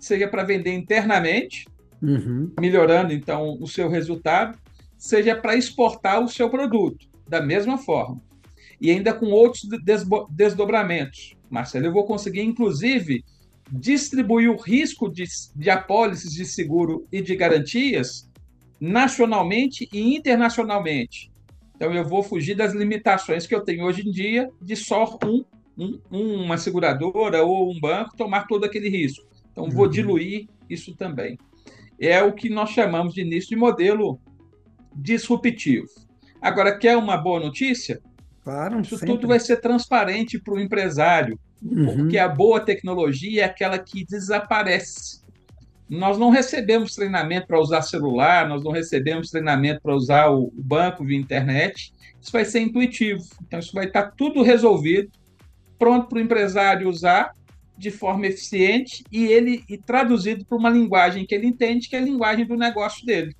Seja 0.00 0.26
para 0.26 0.42
vender 0.42 0.74
internamente, 0.74 1.66
uhum. 2.02 2.52
melhorando 2.58 3.12
então 3.12 3.56
o 3.60 3.66
seu 3.68 3.88
resultado, 3.88 4.58
seja 4.96 5.36
para 5.36 5.56
exportar 5.56 6.22
o 6.22 6.28
seu 6.28 6.50
produto, 6.50 7.06
da 7.28 7.40
mesma 7.40 7.78
forma. 7.78 8.20
E 8.80 8.90
ainda 8.90 9.12
com 9.12 9.26
outros 9.26 9.62
desdobramentos. 10.30 11.36
Marcelo, 11.48 11.86
eu 11.86 11.92
vou 11.92 12.04
conseguir, 12.04 12.42
inclusive, 12.42 13.24
distribuir 13.70 14.50
o 14.50 14.56
risco 14.56 15.08
de, 15.10 15.24
de 15.54 15.70
apólices 15.70 16.32
de 16.32 16.44
seguro 16.44 17.06
e 17.12 17.20
de 17.20 17.36
garantias 17.36 18.28
nacionalmente 18.80 19.88
e 19.92 20.16
internacionalmente. 20.16 21.30
Então, 21.74 21.92
eu 21.92 22.04
vou 22.04 22.22
fugir 22.22 22.54
das 22.54 22.72
limitações 22.72 23.46
que 23.46 23.54
eu 23.54 23.60
tenho 23.60 23.84
hoje 23.84 24.08
em 24.08 24.10
dia 24.10 24.50
de 24.60 24.74
só 24.74 25.18
um, 25.24 25.44
um 26.10 26.42
uma 26.42 26.58
seguradora 26.58 27.44
ou 27.44 27.70
um 27.70 27.78
banco 27.78 28.16
tomar 28.16 28.46
todo 28.46 28.64
aquele 28.64 28.88
risco. 28.88 29.26
Então, 29.52 29.70
vou 29.70 29.84
uhum. 29.84 29.90
diluir 29.90 30.48
isso 30.68 30.94
também. 30.96 31.38
É 32.00 32.22
o 32.22 32.32
que 32.32 32.48
nós 32.48 32.70
chamamos 32.70 33.14
de 33.14 33.20
início 33.20 33.50
de 33.50 33.56
modelo 33.56 34.20
disruptivo. 34.94 35.86
Agora, 36.40 36.76
quer 36.76 36.96
uma 36.96 37.16
boa 37.16 37.40
notícia? 37.40 38.00
Claro, 38.42 38.80
isso 38.80 38.96
sempre. 38.96 39.14
tudo 39.14 39.28
vai 39.28 39.40
ser 39.40 39.60
transparente 39.60 40.38
para 40.38 40.54
o 40.54 40.60
empresário, 40.60 41.38
Uhum. 41.62 41.96
Porque 41.96 42.18
a 42.18 42.28
boa 42.28 42.60
tecnologia 42.60 43.42
é 43.42 43.44
aquela 43.44 43.78
que 43.78 44.04
desaparece. 44.04 45.20
Nós 45.88 46.18
não 46.18 46.30
recebemos 46.30 46.94
treinamento 46.94 47.46
para 47.46 47.60
usar 47.60 47.82
celular, 47.82 48.46
nós 48.48 48.62
não 48.62 48.72
recebemos 48.72 49.30
treinamento 49.30 49.80
para 49.80 49.94
usar 49.94 50.28
o 50.28 50.52
banco 50.54 51.04
via 51.04 51.18
internet. 51.18 51.92
Isso 52.20 52.30
vai 52.30 52.44
ser 52.44 52.60
intuitivo. 52.60 53.24
Então, 53.46 53.58
isso 53.58 53.72
vai 53.72 53.86
estar 53.86 54.10
tudo 54.10 54.42
resolvido, 54.42 55.10
pronto 55.78 56.08
para 56.08 56.18
o 56.18 56.20
empresário 56.20 56.88
usar 56.88 57.32
de 57.76 57.90
forma 57.90 58.26
eficiente 58.26 59.04
e 59.10 59.26
ele 59.26 59.64
e 59.68 59.78
traduzido 59.78 60.44
para 60.44 60.58
uma 60.58 60.68
linguagem 60.68 61.24
que 61.24 61.34
ele 61.34 61.46
entende, 61.46 61.88
que 61.88 61.94
é 61.94 62.00
a 62.00 62.02
linguagem 62.02 62.44
do 62.44 62.56
negócio 62.56 63.06
dele. 63.06 63.34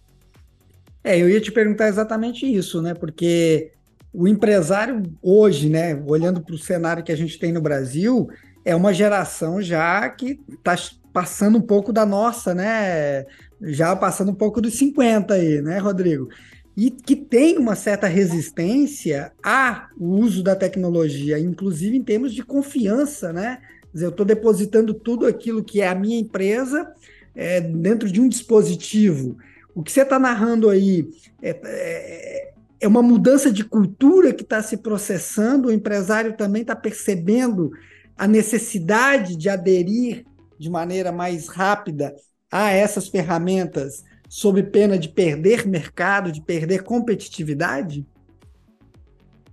É, 1.02 1.20
eu 1.20 1.28
ia 1.28 1.40
te 1.40 1.50
perguntar 1.50 1.88
exatamente 1.88 2.46
isso, 2.46 2.80
né? 2.80 2.94
Porque 2.94 3.72
o 4.12 4.26
empresário 4.26 5.02
hoje, 5.22 5.68
né, 5.68 5.94
olhando 6.06 6.40
para 6.40 6.54
o 6.54 6.58
cenário 6.58 7.04
que 7.04 7.12
a 7.12 7.16
gente 7.16 7.38
tem 7.38 7.52
no 7.52 7.60
Brasil, 7.60 8.28
é 8.64 8.74
uma 8.74 8.92
geração 8.92 9.62
já 9.62 10.08
que 10.08 10.40
está 10.48 10.76
passando 11.12 11.58
um 11.58 11.62
pouco 11.62 11.92
da 11.92 12.04
nossa, 12.04 12.54
né? 12.54 13.26
Já 13.62 13.96
passando 13.96 14.30
um 14.30 14.34
pouco 14.34 14.60
dos 14.60 14.74
50 14.74 15.34
aí, 15.34 15.60
né, 15.62 15.78
Rodrigo? 15.78 16.28
E 16.76 16.90
que 16.90 17.16
tem 17.16 17.58
uma 17.58 17.74
certa 17.74 18.06
resistência 18.06 19.32
ao 19.42 19.88
uso 19.98 20.42
da 20.42 20.54
tecnologia, 20.54 21.38
inclusive 21.38 21.96
em 21.96 22.04
termos 22.04 22.32
de 22.32 22.44
confiança, 22.44 23.32
né? 23.32 23.58
Dizer, 23.92 24.06
eu 24.06 24.10
estou 24.10 24.24
depositando 24.24 24.94
tudo 24.94 25.26
aquilo 25.26 25.64
que 25.64 25.80
é 25.80 25.88
a 25.88 25.94
minha 25.94 26.20
empresa 26.20 26.88
é, 27.34 27.60
dentro 27.60 28.10
de 28.10 28.20
um 28.20 28.28
dispositivo. 28.28 29.36
O 29.74 29.82
que 29.82 29.90
você 29.90 30.02
está 30.02 30.18
narrando 30.18 30.68
aí 30.68 31.08
é, 31.42 31.58
é, 31.64 32.52
é 32.80 32.86
uma 32.86 33.02
mudança 33.02 33.50
de 33.50 33.64
cultura 33.64 34.32
que 34.32 34.42
está 34.42 34.62
se 34.62 34.76
processando, 34.76 35.68
o 35.68 35.72
empresário 35.72 36.36
também 36.36 36.62
está 36.62 36.76
percebendo 36.76 37.70
a 38.16 38.26
necessidade 38.26 39.36
de 39.36 39.48
aderir 39.48 40.24
de 40.58 40.70
maneira 40.70 41.12
mais 41.12 41.48
rápida 41.48 42.14
a 42.50 42.70
essas 42.70 43.08
ferramentas, 43.08 44.04
sob 44.28 44.62
pena 44.64 44.98
de 44.98 45.08
perder 45.08 45.66
mercado, 45.66 46.32
de 46.32 46.40
perder 46.40 46.82
competitividade? 46.82 48.06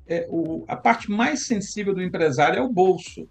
É, 0.07 0.27
o, 0.29 0.63
a 0.67 0.75
parte 0.75 1.09
mais 1.09 1.45
sensível 1.45 1.93
do 1.93 2.01
empresário 2.01 2.59
é 2.59 2.61
o 2.61 2.71
bolso. 2.71 3.27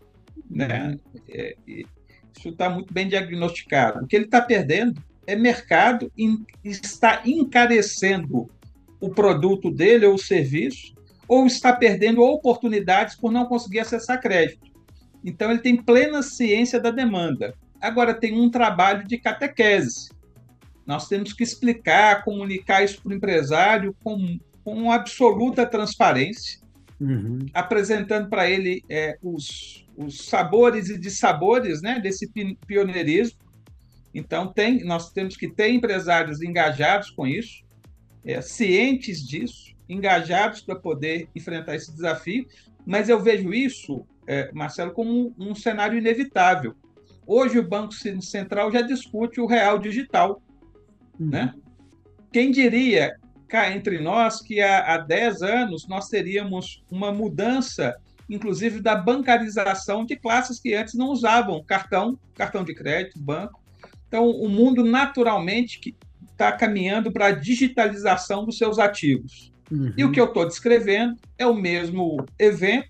Né? 0.51 0.99
É, 1.29 1.57
isso 1.67 2.49
está 2.49 2.69
muito 2.69 2.93
bem 2.93 3.09
diagnosticado. 3.09 4.05
O 4.05 4.07
que 4.07 4.17
ele 4.17 4.25
está 4.25 4.41
perdendo 4.41 5.01
é 5.27 5.37
mercado 5.37 6.13
e 6.17 6.37
está 6.65 7.23
encarecendo 7.25 8.51
o 9.05 9.11
produto 9.11 9.71
dele 9.71 10.07
ou 10.07 10.15
o 10.15 10.19
serviço, 10.19 10.95
ou 11.29 11.47
está 11.47 11.73
perdendo 11.73 12.23
oportunidades 12.23 13.17
por 13.17 13.31
não 13.31 13.47
conseguir 13.47 13.81
acessar 13.81 14.21
crédito. 14.21 14.73
Então, 15.25 15.51
ele 15.51 15.61
tem 15.61 15.77
plena 15.77 16.23
ciência 16.23 16.81
da 16.81 16.91
demanda. 16.91 17.55
Agora, 17.81 18.15
tem 18.15 18.39
um 18.39 18.51
trabalho 18.51 19.07
de 19.07 19.19
catequese. 19.19 20.11
Nós 20.87 21.09
temos 21.09 21.33
que 21.33 21.43
explicar, 21.43 22.25
comunicar 22.25 22.83
isso 22.83 23.01
para 23.03 23.13
o 23.13 23.15
empresário 23.15 23.97
com, 24.03 24.39
com 24.63 24.91
absoluta 24.91 25.67
transparência, 25.67 26.61
uhum. 27.01 27.39
apresentando 27.55 28.29
para 28.29 28.49
ele 28.49 28.83
é, 28.89 29.17
os, 29.23 29.87
os 29.97 30.27
sabores 30.27 30.91
e 30.91 30.99
dissabores 30.99 31.81
né, 31.81 31.99
desse 31.99 32.31
pioneirismo. 32.67 33.39
Então, 34.15 34.53
tem, 34.53 34.85
nós 34.85 35.11
temos 35.11 35.37
que 35.37 35.49
ter 35.49 35.71
empresários 35.71 36.43
engajados 36.43 37.11
com 37.11 37.27
isso, 37.27 37.65
é, 38.25 38.41
cientes 38.41 39.27
disso, 39.27 39.75
engajados 39.89 40.63
para 40.63 40.77
poder 40.77 41.29
enfrentar 41.35 41.77
esse 41.77 41.93
desafio, 41.93 42.47
mas 42.87 43.09
eu 43.09 43.21
vejo 43.21 43.53
isso, 43.53 44.07
é, 44.27 44.51
Marcelo, 44.53 44.93
como 44.93 45.35
um, 45.39 45.51
um, 45.51 45.55
cenário 45.55 45.99
inevitável. 45.99 46.75
Hoje 47.27 47.59
o 47.59 47.69
Banco 47.69 47.93
Central 47.93 48.71
já 48.73 48.83
discute 48.83 49.41
o 49.41 49.47
real 49.47 49.79
digital. 49.79 50.43
Uhum. 51.19 51.31
Né? 51.31 51.55
Quem 52.33 52.51
diria 52.51 53.17
cá 53.49 53.71
entre 53.71 54.01
nós 54.01 54.41
que 54.41 54.61
há, 54.61 54.95
há 54.95 54.99
10 54.99 55.43
anos 55.43 55.87
nós 55.87 56.09
teríamos 56.09 56.83
uma 56.91 57.13
mudança, 57.13 57.95
inclusive 58.29 58.81
da 58.81 58.97
bancarização 58.97 60.05
de 60.05 60.17
classes 60.17 60.59
que 60.59 60.75
antes 60.75 60.95
não 60.95 61.09
usavam 61.09 61.63
cartão, 61.63 62.19
cartão 62.35 62.65
de 62.65 62.75
crédito, 62.75 63.19
banco. 63.19 63.63
Então, 64.09 64.29
o 64.29 64.49
mundo 64.49 64.85
naturalmente 64.85 65.95
está 66.35 66.53
caminhando 66.53 67.13
para 67.13 67.27
a 67.27 67.31
digitalização 67.31 68.45
dos 68.45 68.59
seus 68.59 68.79
ativos. 68.79 69.53
Uhum. 69.71 69.93
E 69.97 70.05
o 70.05 70.13
que 70.13 70.21
eu 70.21 70.27
estou 70.27 70.47
descrevendo 70.47 71.17
é 71.39 71.47
o 71.47 71.55
mesmo 71.55 72.25
evento 72.39 72.89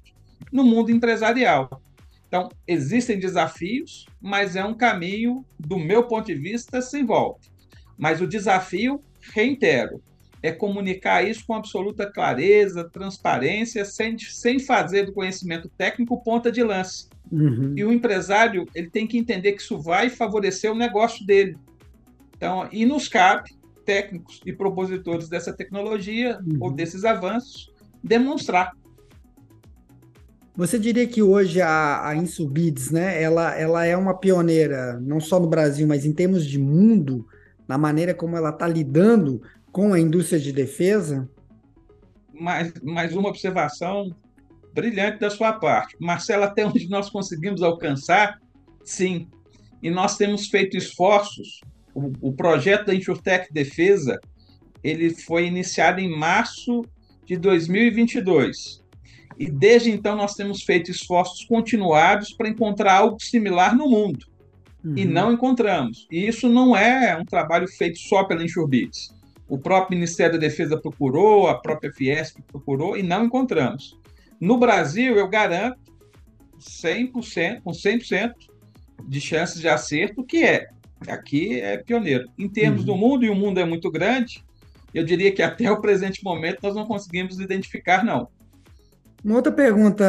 no 0.51 0.65
mundo 0.65 0.91
empresarial. 0.91 1.81
Então, 2.27 2.49
existem 2.67 3.19
desafios, 3.19 4.07
mas 4.21 4.57
é 4.57 4.65
um 4.65 4.75
caminho, 4.75 5.45
do 5.59 5.79
meu 5.79 6.05
ponto 6.05 6.27
de 6.27 6.35
vista, 6.35 6.83
sem 6.83 7.05
volta. 7.05 7.49
Mas 7.97 8.21
o 8.21 8.27
desafio, 8.27 9.01
reitero, 9.33 10.03
é 10.43 10.51
comunicar 10.51 11.23
isso 11.27 11.47
com 11.47 11.55
absoluta 11.55 12.11
clareza, 12.11 12.91
transparência, 12.93 13.85
sem, 13.85 14.19
sem 14.19 14.59
fazer 14.59 15.07
do 15.07 15.13
conhecimento 15.13 15.71
técnico 15.79 16.23
ponta 16.23 16.51
de 16.51 16.63
lança. 16.63 17.09
Uhum. 17.31 17.73
E 17.77 17.85
o 17.85 17.93
empresário 17.93 18.67
ele 18.75 18.91
tem 18.91 19.07
que 19.07 19.17
entender 19.17 19.53
que 19.53 19.63
isso 19.63 19.79
vai 19.79 20.11
favorecer 20.11 20.71
o 20.71 20.75
negócio 20.75 21.25
dele. 21.25 21.57
Então, 22.45 22.69
e 22.71 22.85
nos 22.85 23.09
cabe 23.09 23.49
técnicos 23.87 24.43
e 24.45 24.53
propositores 24.53 25.31
dessa 25.31 25.51
tecnologia 25.51 26.39
uhum. 26.47 26.59
ou 26.61 26.71
desses 26.71 27.03
avanços 27.03 27.73
demonstrar. 28.03 28.73
Você 30.55 30.79
diria 30.79 31.07
que 31.07 31.23
hoje 31.23 31.63
a, 31.63 32.07
a 32.07 32.15
Insubids, 32.15 32.91
né, 32.91 33.23
ela, 33.23 33.55
ela 33.55 33.87
é 33.87 33.97
uma 33.97 34.13
pioneira, 34.13 35.01
não 35.01 35.21
só 35.21 35.41
no 35.41 35.49
Brasil, 35.49 35.89
mas 35.89 36.05
em 36.05 36.13
termos 36.13 36.45
de 36.45 36.59
mundo, 36.59 37.27
na 37.67 37.79
maneira 37.79 38.13
como 38.13 38.37
ela 38.37 38.51
está 38.51 38.69
lidando 38.69 39.41
com 39.73 39.95
a 39.95 39.99
indústria 39.99 40.39
de 40.39 40.53
defesa? 40.53 41.27
Mais, 42.31 42.75
mais 42.83 43.17
uma 43.17 43.31
observação 43.31 44.15
brilhante 44.75 45.19
da 45.19 45.31
sua 45.31 45.55
parte. 45.55 45.97
Marcela, 45.99 46.45
até 46.45 46.67
onde 46.67 46.91
nós 46.91 47.09
conseguimos 47.09 47.63
alcançar, 47.63 48.39
sim. 48.85 49.31
E 49.83 49.91
nós 49.91 50.19
temos 50.19 50.49
feito 50.49 50.77
esforços 50.77 51.61
o, 51.95 52.13
o 52.21 52.33
projeto 52.33 52.87
da 52.87 52.95
InsurTech 52.95 53.53
Defesa 53.53 54.21
ele 54.83 55.15
foi 55.15 55.47
iniciado 55.47 56.01
em 56.01 56.11
março 56.15 56.83
de 57.25 57.37
2022. 57.39 58.85
E 59.39 59.51
desde 59.51 59.91
então 59.91 60.15
nós 60.15 60.35
temos 60.35 60.63
feito 60.63 60.91
esforços 60.91 61.45
continuados 61.45 62.35
para 62.35 62.49
encontrar 62.49 62.99
algo 62.99 63.17
similar 63.21 63.75
no 63.75 63.89
mundo. 63.89 64.27
Uhum. 64.85 64.95
E 64.97 65.05
não 65.07 65.33
encontramos. 65.33 66.07
E 66.11 66.27
isso 66.27 66.49
não 66.49 66.77
é 66.77 67.17
um 67.17 67.25
trabalho 67.25 67.67
feito 67.67 67.99
só 67.99 68.25
pela 68.25 68.45
Insurbits. 68.45 69.15
O 69.49 69.59
próprio 69.59 69.99
Ministério 69.99 70.35
da 70.35 70.39
Defesa 70.39 70.79
procurou, 70.79 71.49
a 71.49 71.59
própria 71.59 71.93
Fiesp 71.93 72.39
procurou 72.47 72.97
e 72.97 73.03
não 73.03 73.25
encontramos. 73.25 73.99
No 74.39 74.59
Brasil, 74.59 75.17
eu 75.17 75.29
garanto 75.29 75.79
100%, 76.61 77.63
com 77.63 77.71
100% 77.71 78.33
de 79.07 79.21
chances 79.21 79.61
de 79.61 79.69
acerto, 79.69 80.25
que 80.25 80.45
é 80.45 80.69
Aqui 81.09 81.61
é 81.61 81.79
pioneiro. 81.79 82.29
Em 82.39 82.49
termos 82.49 82.81
uhum. 82.81 82.87
do 82.87 82.97
mundo, 82.97 83.25
e 83.25 83.31
o 83.31 83.35
mundo 83.35 83.59
é 83.59 83.65
muito 83.65 83.91
grande, 83.91 84.45
eu 84.93 85.05
diria 85.05 85.33
que 85.33 85.43
até 85.43 85.71
o 85.73 85.81
presente 85.81 86.23
momento 86.23 86.59
nós 86.63 86.75
não 86.75 86.87
conseguimos 86.87 87.39
identificar, 87.41 88.05
não. 88.05 88.29
Uma 89.25 89.37
outra 89.37 89.51
pergunta 89.51 90.05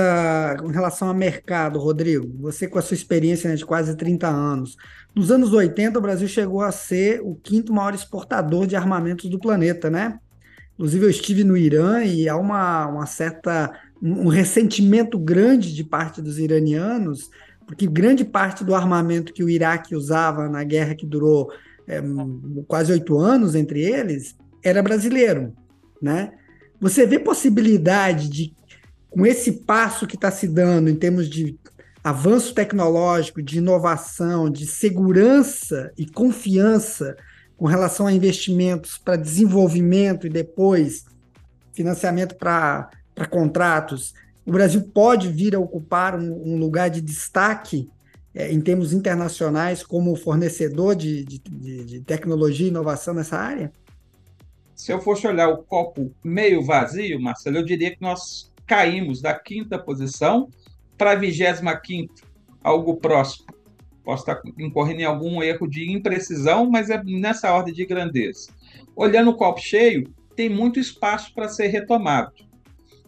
em 0.61 0.71
relação 0.73 1.07
ao 1.07 1.13
mercado, 1.13 1.79
Rodrigo. 1.79 2.29
Você, 2.41 2.67
com 2.67 2.77
a 2.77 2.81
sua 2.81 2.95
experiência 2.95 3.49
né, 3.49 3.55
de 3.55 3.65
quase 3.65 3.95
30 3.95 4.27
anos, 4.27 4.75
nos 5.15 5.31
anos 5.31 5.53
80, 5.53 5.97
o 5.97 6.01
Brasil 6.01 6.27
chegou 6.27 6.61
a 6.61 6.71
ser 6.71 7.21
o 7.21 7.33
quinto 7.35 7.71
maior 7.71 7.93
exportador 7.93 8.67
de 8.67 8.75
armamentos 8.75 9.29
do 9.29 9.39
planeta, 9.39 9.89
né? 9.89 10.19
Inclusive, 10.73 11.05
eu 11.05 11.09
estive 11.09 11.45
no 11.45 11.55
Irã 11.55 12.03
e 12.03 12.27
há 12.27 12.35
uma, 12.35 12.87
uma 12.87 13.05
certa 13.05 13.71
um 14.01 14.27
ressentimento 14.27 15.17
grande 15.17 15.73
de 15.73 15.83
parte 15.83 16.21
dos 16.21 16.37
iranianos 16.37 17.29
porque 17.65 17.87
grande 17.87 18.23
parte 18.23 18.63
do 18.63 18.75
armamento 18.75 19.33
que 19.33 19.43
o 19.43 19.49
Iraque 19.49 19.95
usava 19.95 20.47
na 20.47 20.63
guerra 20.63 20.95
que 20.95 21.05
durou 21.05 21.51
é, 21.87 22.01
quase 22.67 22.91
oito 22.91 23.17
anos 23.17 23.55
entre 23.55 23.81
eles 23.81 24.35
era 24.63 24.81
brasileiro, 24.81 25.53
né? 26.01 26.33
Você 26.79 27.05
vê 27.05 27.19
possibilidade 27.19 28.29
de, 28.29 28.53
com 29.09 29.25
esse 29.25 29.51
passo 29.51 30.05
que 30.05 30.15
está 30.15 30.29
se 30.31 30.47
dando 30.47 30.89
em 30.89 30.95
termos 30.95 31.29
de 31.29 31.57
avanço 32.03 32.53
tecnológico, 32.53 33.41
de 33.41 33.57
inovação, 33.57 34.49
de 34.49 34.67
segurança 34.67 35.91
e 35.97 36.05
confiança 36.05 37.15
com 37.57 37.65
relação 37.65 38.05
a 38.05 38.13
investimentos 38.13 38.97
para 38.97 39.15
desenvolvimento 39.15 40.27
e 40.27 40.29
depois 40.29 41.05
financiamento 41.73 42.35
para 42.35 42.89
contratos, 43.29 44.13
o 44.45 44.51
Brasil 44.51 44.81
pode 44.93 45.29
vir 45.29 45.55
a 45.55 45.59
ocupar 45.59 46.17
um, 46.17 46.53
um 46.53 46.57
lugar 46.57 46.89
de 46.89 47.01
destaque 47.01 47.89
é, 48.33 48.51
em 48.51 48.61
termos 48.61 48.93
internacionais 48.93 49.81
como 49.83 50.15
fornecedor 50.15 50.95
de, 50.95 51.23
de, 51.23 51.39
de, 51.85 52.01
tecnologia 52.01 52.67
e 52.67 52.69
inovação 52.69 53.13
nessa 53.13 53.37
área? 53.37 53.71
Se 54.75 54.91
eu 54.91 55.01
fosse 55.01 55.25
olhar 55.25 55.49
o 55.49 55.63
copo 55.63 56.13
meio 56.23 56.63
vazio, 56.63 57.19
Marcelo, 57.19 57.57
eu 57.57 57.65
diria 57.65 57.95
que 57.95 58.01
nós 58.01 58.53
caímos 58.67 59.21
da 59.21 59.33
quinta 59.33 59.79
posição 59.79 60.49
para 60.97 61.11
a 61.11 61.15
vigésima 61.15 61.75
quinta, 61.77 62.21
algo 62.61 62.97
próximo. 62.97 63.47
Posso 64.03 64.29
estar 64.29 64.39
incorrendo 64.59 65.01
em 65.01 65.05
algum 65.05 65.41
erro 65.41 65.67
de 65.67 65.91
imprecisão, 65.91 66.69
mas 66.69 66.89
é 66.89 67.01
nessa 67.03 67.51
ordem 67.51 67.73
de 67.73 67.85
grandeza. 67.85 68.49
Olhando 68.95 69.31
o 69.31 69.37
copo 69.37 69.59
cheio, 69.59 70.13
tem 70.35 70.49
muito 70.49 70.79
espaço 70.79 71.33
para 71.33 71.49
ser 71.49 71.67
retomado 71.67 72.33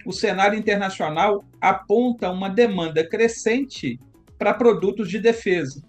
o 0.08 0.14
cenário 0.14 0.58
internacional 0.58 1.44
aponta 1.60 2.32
uma 2.32 2.50
demanda 2.50 3.06
crescente 3.06 4.00
para 4.40 4.54
produtos 4.54 5.10
de 5.10 5.20
defesa, 5.20 5.84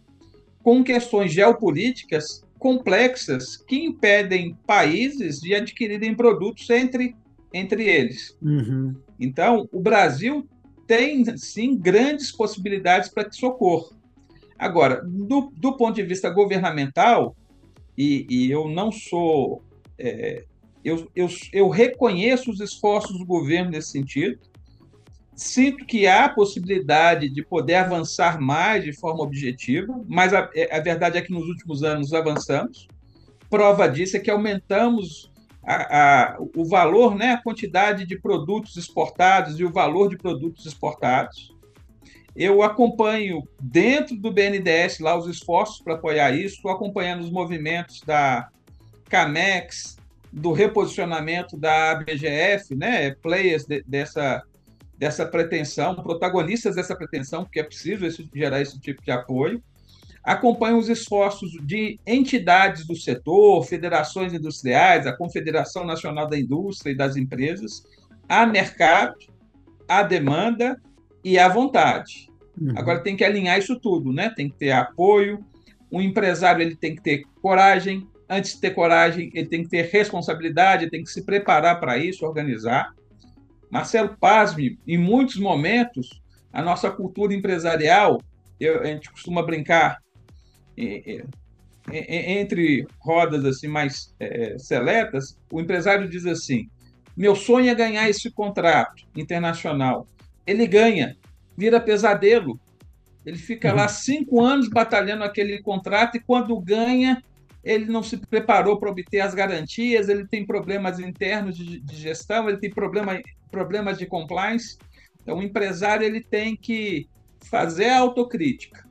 com 0.61 0.83
questões 0.83 1.33
geopolíticas 1.33 2.42
complexas 2.59 3.57
que 3.57 3.76
impedem 3.76 4.57
países 4.66 5.38
de 5.38 5.54
adquirirem 5.54 6.16
produtos 6.16 6.68
entre, 6.68 7.14
entre 7.54 7.88
eles. 7.88 8.37
Uhum. 8.42 8.96
Então, 9.20 9.68
o 9.70 9.78
Brasil 9.78 10.48
tem, 10.85 11.24
sim, 11.37 11.78
grandes 11.78 12.33
possibilidades 12.33 13.09
para 13.09 13.24
que 13.24 13.37
socorro. 13.37 13.96
Agora, 14.59 15.00
do, 15.04 15.52
do 15.54 15.76
ponto 15.76 15.94
de 15.94 16.02
vista 16.02 16.28
governamental, 16.28 17.37
e, 17.96 18.26
e 18.28 18.50
eu 18.50 18.66
não 18.66 18.90
sou 18.90 19.62
é, 19.96 20.44
eu, 20.88 21.11
eu, 21.14 21.29
eu 21.53 21.68
reconheço 21.68 22.51
os 22.51 22.61
esforços 22.61 23.18
do 23.18 23.24
governo 23.24 23.70
nesse 23.70 23.90
sentido, 23.90 24.38
sinto 25.37 25.85
que 25.87 26.07
há 26.07 26.29
possibilidade 26.29 27.29
de 27.29 27.44
poder 27.44 27.77
avançar 27.77 28.40
mais 28.40 28.83
de 28.83 28.92
forma 28.92 29.22
objetiva, 29.22 30.03
mas 30.09 30.35
a, 30.35 30.51
é, 30.55 30.77
a, 30.77 30.81
verdade 30.81 31.18
é 31.18 31.22
que 31.22 31.33
nos 31.33 31.46
últimos 31.46 31.85
anos 31.85 32.12
avançamos. 32.12 32.88
Prova 33.48 33.88
disso 33.88 34.16
é 34.16 34.20
que 34.20 34.31
aumentamos 34.31 35.31
a, 35.62 36.33
a, 36.33 36.37
o 36.57 36.64
valor, 36.64 37.14
né, 37.14 37.33
a 37.33 37.42
quantidade 37.42 38.05
de 38.05 38.18
produtos 38.18 38.77
exportados 38.77 39.61
e 39.61 39.64
o 39.64 39.72
valor 39.72 40.09
de 40.09 40.16
produtos 40.16 40.66
exportados. 40.66 41.55
Eu 42.35 42.62
acompanho 42.62 43.42
dentro 43.61 44.16
do 44.16 44.33
BNDES 44.33 45.01
lá 45.01 45.16
os 45.16 45.27
esforços 45.27 45.81
para 45.81 45.94
apoiar 45.94 46.33
isso, 46.33 46.57
estou 46.57 46.70
acompanhando 46.70 47.20
os 47.20 47.31
movimentos 47.31 48.01
da 48.03 48.48
CAMEX, 49.09 49.97
do 50.33 50.53
reposicionamento 50.53 51.57
da 51.57 51.93
ABGF, 51.93 52.75
né, 52.75 53.14
players 53.14 53.64
de, 53.64 53.83
dessa, 53.87 54.43
dessa 54.97 55.27
pretensão, 55.27 55.95
protagonistas 55.95 56.77
dessa 56.77 56.95
pretensão, 56.95 57.45
porque 57.45 57.61
é 57.61 57.64
preciso 57.64 58.05
esse, 58.05 58.29
gerar 58.35 58.61
esse 58.61 58.79
tipo 58.81 59.03
de 59.03 59.11
apoio. 59.11 59.62
Acompanham 60.23 60.79
os 60.79 60.88
esforços 60.88 61.51
de 61.62 61.99
entidades 62.07 62.87
do 62.87 62.95
setor, 62.95 63.64
federações 63.64 64.35
industriais, 64.35 65.07
a 65.07 65.17
Confederação 65.17 65.87
Nacional 65.87 66.29
da 66.29 66.38
Indústria 66.38 66.93
e 66.93 66.97
das 66.97 67.17
Empresas, 67.17 67.83
há 68.29 68.45
mercado, 68.45 69.17
há 69.88 70.03
demanda 70.03 70.79
e 71.25 71.38
há 71.38 71.49
vontade. 71.49 72.29
Uhum. 72.61 72.75
Agora 72.77 73.03
tem 73.03 73.17
que 73.17 73.25
alinhar 73.25 73.59
isso 73.59 73.79
tudo, 73.79 74.12
né? 74.12 74.31
Tem 74.31 74.51
que 74.51 74.57
ter 74.57 74.73
apoio. 74.73 75.45
O 75.91 76.03
empresário 76.03 76.61
ele 76.61 76.77
tem 76.77 76.95
que 76.95 77.03
ter 77.03 77.23
coragem. 77.41 78.07
Antes 78.29 78.55
de 78.55 78.61
ter 78.61 78.71
coragem, 78.71 79.31
ele 79.33 79.49
tem 79.49 79.62
que 79.62 79.71
ter 79.71 79.83
responsabilidade, 79.91 80.85
ele 80.85 80.91
tem 80.91 81.03
que 81.03 81.11
se 81.11 81.25
preparar 81.25 81.81
para 81.81 81.97
isso, 81.97 82.27
organizar. 82.27 82.93
Marcelo 83.71 84.17
Pasme, 84.19 84.79
em 84.87 84.99
muitos 84.99 85.37
momentos, 85.37 86.21
a 86.53 86.62
nossa 86.62 86.91
cultura 86.91 87.35
empresarial, 87.35 88.21
eu, 88.61 88.81
a 88.81 88.87
gente 88.87 89.11
costuma 89.11 89.43
brincar 89.43 89.99
entre 91.91 92.87
rodas 92.99 93.45
assim 93.45 93.69
mais 93.69 94.14
é, 94.21 94.57
seletas, 94.59 95.38
o 95.51 95.61
empresário 95.61 96.09
diz 96.09 96.27
assim: 96.27 96.69
meu 97.19 97.35
sonho 97.35 97.69
é 97.69 97.75
ganhar 97.75 98.09
esse 98.09 98.31
contrato 98.31 99.05
internacional. 99.17 100.07
Ele 100.47 100.69
ganha, 100.69 101.17
vira 101.57 101.81
pesadelo. 101.81 102.61
Ele 103.27 103.37
fica 103.37 103.71
uhum. 103.71 103.75
lá 103.77 103.88
cinco 103.88 104.41
anos 104.41 104.69
batalhando 104.69 105.25
aquele 105.25 105.61
contrato 105.61 106.17
e 106.17 106.21
quando 106.21 106.59
ganha, 106.61 107.21
ele 107.62 107.87
não 107.87 108.03
se 108.03 108.16
preparou 108.16 108.79
para 108.79 108.90
obter 108.90 109.21
as 109.21 109.35
garantias, 109.35 110.09
ele 110.09 110.27
tem 110.27 110.47
problemas 110.47 110.99
internos 110.99 111.57
de, 111.57 111.81
de 111.81 111.97
gestão, 111.97 112.49
ele 112.49 112.59
tem 112.59 112.71
problema, 112.71 113.21
problemas 113.51 113.99
de 113.99 114.07
compliance. 114.07 114.79
Então, 115.23 115.38
o 115.38 115.42
empresário 115.42 116.07
ele 116.07 116.23
tem 116.23 116.57
que 116.57 117.09
fazer 117.51 117.90
a 117.90 117.99
autocrítica, 117.99 118.87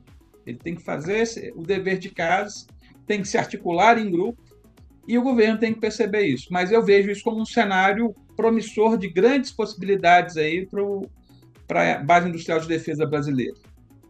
ele 0.46 0.58
tem 0.58 0.74
que 0.74 0.82
fazer 0.82 1.18
esse, 1.18 1.52
o 1.56 1.62
dever 1.62 1.98
de 1.98 2.10
casa, 2.10 2.66
tem 3.06 3.22
que 3.22 3.28
se 3.28 3.38
articular 3.38 3.98
em 3.98 4.10
grupo 4.10 4.42
e 5.06 5.16
o 5.16 5.22
governo 5.22 5.58
tem 5.58 5.72
que 5.72 5.80
perceber 5.80 6.26
isso. 6.26 6.48
Mas 6.50 6.70
eu 6.70 6.84
vejo 6.84 7.10
isso 7.10 7.24
como 7.24 7.40
um 7.40 7.46
cenário 7.46 8.14
promissor 8.36 8.98
de 8.98 9.08
grandes 9.08 9.50
possibilidades 9.50 10.36
aí 10.36 10.68
para 11.66 11.94
a 11.94 11.98
base 11.98 12.28
industrial 12.28 12.60
de 12.60 12.68
defesa 12.68 13.06
brasileira. 13.06 13.56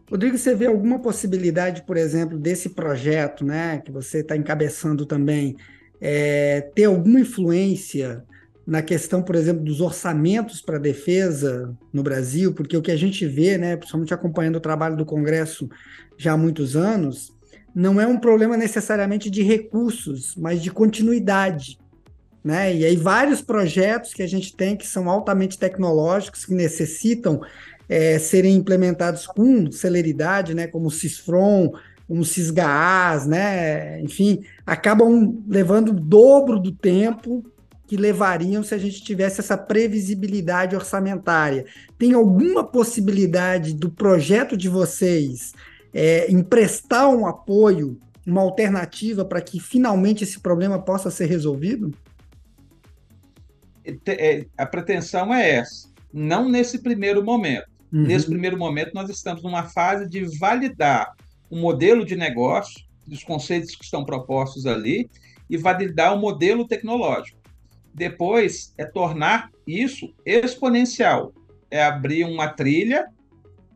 Rodrigo, 0.09 0.37
você 0.37 0.55
vê 0.55 0.65
alguma 0.65 0.99
possibilidade, 0.99 1.83
por 1.83 1.95
exemplo, 1.95 2.37
desse 2.37 2.69
projeto, 2.69 3.45
né, 3.45 3.79
que 3.79 3.91
você 3.91 4.19
está 4.19 4.35
encabeçando 4.35 5.05
também, 5.05 5.55
é, 6.01 6.61
ter 6.73 6.85
alguma 6.85 7.19
influência 7.19 8.23
na 8.65 8.81
questão, 8.81 9.21
por 9.21 9.35
exemplo, 9.35 9.63
dos 9.63 9.81
orçamentos 9.81 10.61
para 10.61 10.77
a 10.77 10.79
defesa 10.79 11.75
no 11.93 12.01
Brasil? 12.01 12.53
Porque 12.53 12.75
o 12.75 12.81
que 12.81 12.91
a 12.91 12.95
gente 12.95 13.25
vê, 13.25 13.57
né, 13.57 13.77
principalmente 13.77 14.13
acompanhando 14.13 14.55
o 14.55 14.61
trabalho 14.61 14.97
do 14.97 15.05
Congresso 15.05 15.69
já 16.17 16.33
há 16.33 16.37
muitos 16.37 16.75
anos, 16.75 17.31
não 17.73 18.01
é 18.01 18.07
um 18.07 18.19
problema 18.19 18.57
necessariamente 18.57 19.29
de 19.29 19.43
recursos, 19.43 20.35
mas 20.35 20.61
de 20.61 20.71
continuidade. 20.71 21.79
Né? 22.43 22.75
E 22.75 22.85
aí 22.85 22.95
vários 22.95 23.41
projetos 23.41 24.13
que 24.13 24.23
a 24.23 24.27
gente 24.27 24.55
tem 24.55 24.75
que 24.75 24.87
são 24.87 25.09
altamente 25.09 25.57
tecnológicos, 25.57 26.45
que 26.45 26.53
necessitam 26.53 27.41
é, 27.89 28.19
serem 28.19 28.55
implementados 28.55 29.25
com 29.25 29.71
celeridade, 29.71 30.53
né, 30.53 30.67
como 30.67 30.87
o 30.87 30.91
CISFRON, 30.91 31.73
como 32.07 32.21
o 32.21 32.25
CISGAAS, 32.25 33.25
né, 33.25 33.99
enfim, 34.01 34.43
acabam 34.65 35.43
levando 35.47 35.89
o 35.89 35.99
dobro 35.99 36.59
do 36.59 36.71
tempo 36.71 37.43
que 37.87 37.97
levariam 37.97 38.61
se 38.61 38.75
a 38.75 38.77
gente 38.77 39.03
tivesse 39.03 39.39
essa 39.39 39.57
previsibilidade 39.57 40.75
orçamentária. 40.75 41.65
Tem 41.97 42.13
alguma 42.13 42.63
possibilidade 42.63 43.73
do 43.73 43.89
projeto 43.89 44.55
de 44.55 44.69
vocês 44.69 45.53
é, 45.91 46.31
emprestar 46.31 47.09
um 47.09 47.25
apoio, 47.25 47.99
uma 48.25 48.41
alternativa 48.41 49.25
para 49.25 49.41
que 49.41 49.59
finalmente 49.59 50.23
esse 50.23 50.39
problema 50.39 50.79
possa 50.79 51.09
ser 51.09 51.25
resolvido? 51.25 51.91
É, 54.05 54.45
a 54.55 54.67
pretensão 54.67 55.33
é 55.33 55.55
essa, 55.55 55.89
não 56.13 56.47
nesse 56.47 56.83
primeiro 56.83 57.23
momento. 57.23 57.78
Uhum. 57.91 58.03
Nesse 58.03 58.27
primeiro 58.27 58.57
momento, 58.57 58.93
nós 58.93 59.09
estamos 59.09 59.41
numa 59.43 59.63
fase 59.63 60.07
de 60.07 60.23
validar 60.37 61.13
o 61.49 61.57
modelo 61.57 62.05
de 62.05 62.15
negócio, 62.15 62.83
dos 63.05 63.23
conceitos 63.23 63.75
que 63.75 63.83
estão 63.83 64.05
propostos 64.05 64.65
ali, 64.65 65.09
e 65.49 65.57
validar 65.57 66.15
o 66.15 66.19
modelo 66.19 66.67
tecnológico. 66.67 67.39
Depois, 67.93 68.73
é 68.77 68.85
tornar 68.85 69.49
isso 69.65 70.13
exponencial. 70.25 71.33
É 71.71 71.83
abrir 71.83 72.23
uma 72.23 72.47
trilha 72.47 73.07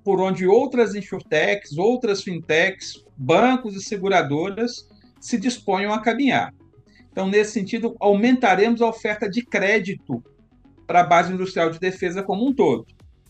por 0.04 0.22
onde 0.22 0.46
outras 0.46 0.94
insurtechs, 0.94 1.78
outras 1.78 2.22
fintechs, 2.22 3.04
bancos 3.18 3.76
e 3.76 3.82
seguradoras 3.82 4.88
se 5.20 5.38
disponham 5.38 5.94
a 5.94 6.02
caminhar. 6.02 6.54
Então, 7.12 7.28
nesse 7.28 7.54
sentido, 7.54 7.96
aumentaremos 8.00 8.82
a 8.82 8.88
oferta 8.88 9.30
de 9.30 9.44
crédito 9.44 10.24
para 10.86 11.02
a 11.02 11.04
base 11.04 11.32
industrial 11.32 11.70
de 11.70 11.80
defesa 11.80 12.22
como 12.22 12.48
um 12.48 12.54
todo. 12.54 12.86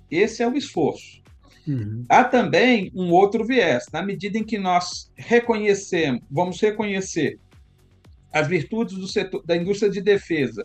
Esse 0.09 0.43
é 0.43 0.47
o 0.47 0.55
esforço. 0.55 1.21
Uhum. 1.67 2.05
Há 2.09 2.23
também 2.23 2.91
um 2.93 3.11
outro 3.11 3.45
viés, 3.45 3.85
na 3.91 4.01
medida 4.01 4.37
em 4.37 4.43
que 4.43 4.57
nós 4.57 5.11
reconhecemos, 5.15 6.21
vamos 6.29 6.59
reconhecer 6.59 7.39
as 8.31 8.47
virtudes 8.47 8.97
do 8.97 9.07
setor 9.07 9.43
da 9.45 9.55
indústria 9.55 9.91
de 9.91 10.01
defesa 10.01 10.63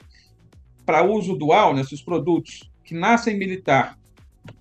para 0.85 1.05
uso 1.05 1.37
dual, 1.37 1.75
nesses 1.75 2.01
produtos 2.01 2.71
que 2.83 2.95
nascem 2.95 3.37
militar 3.37 3.99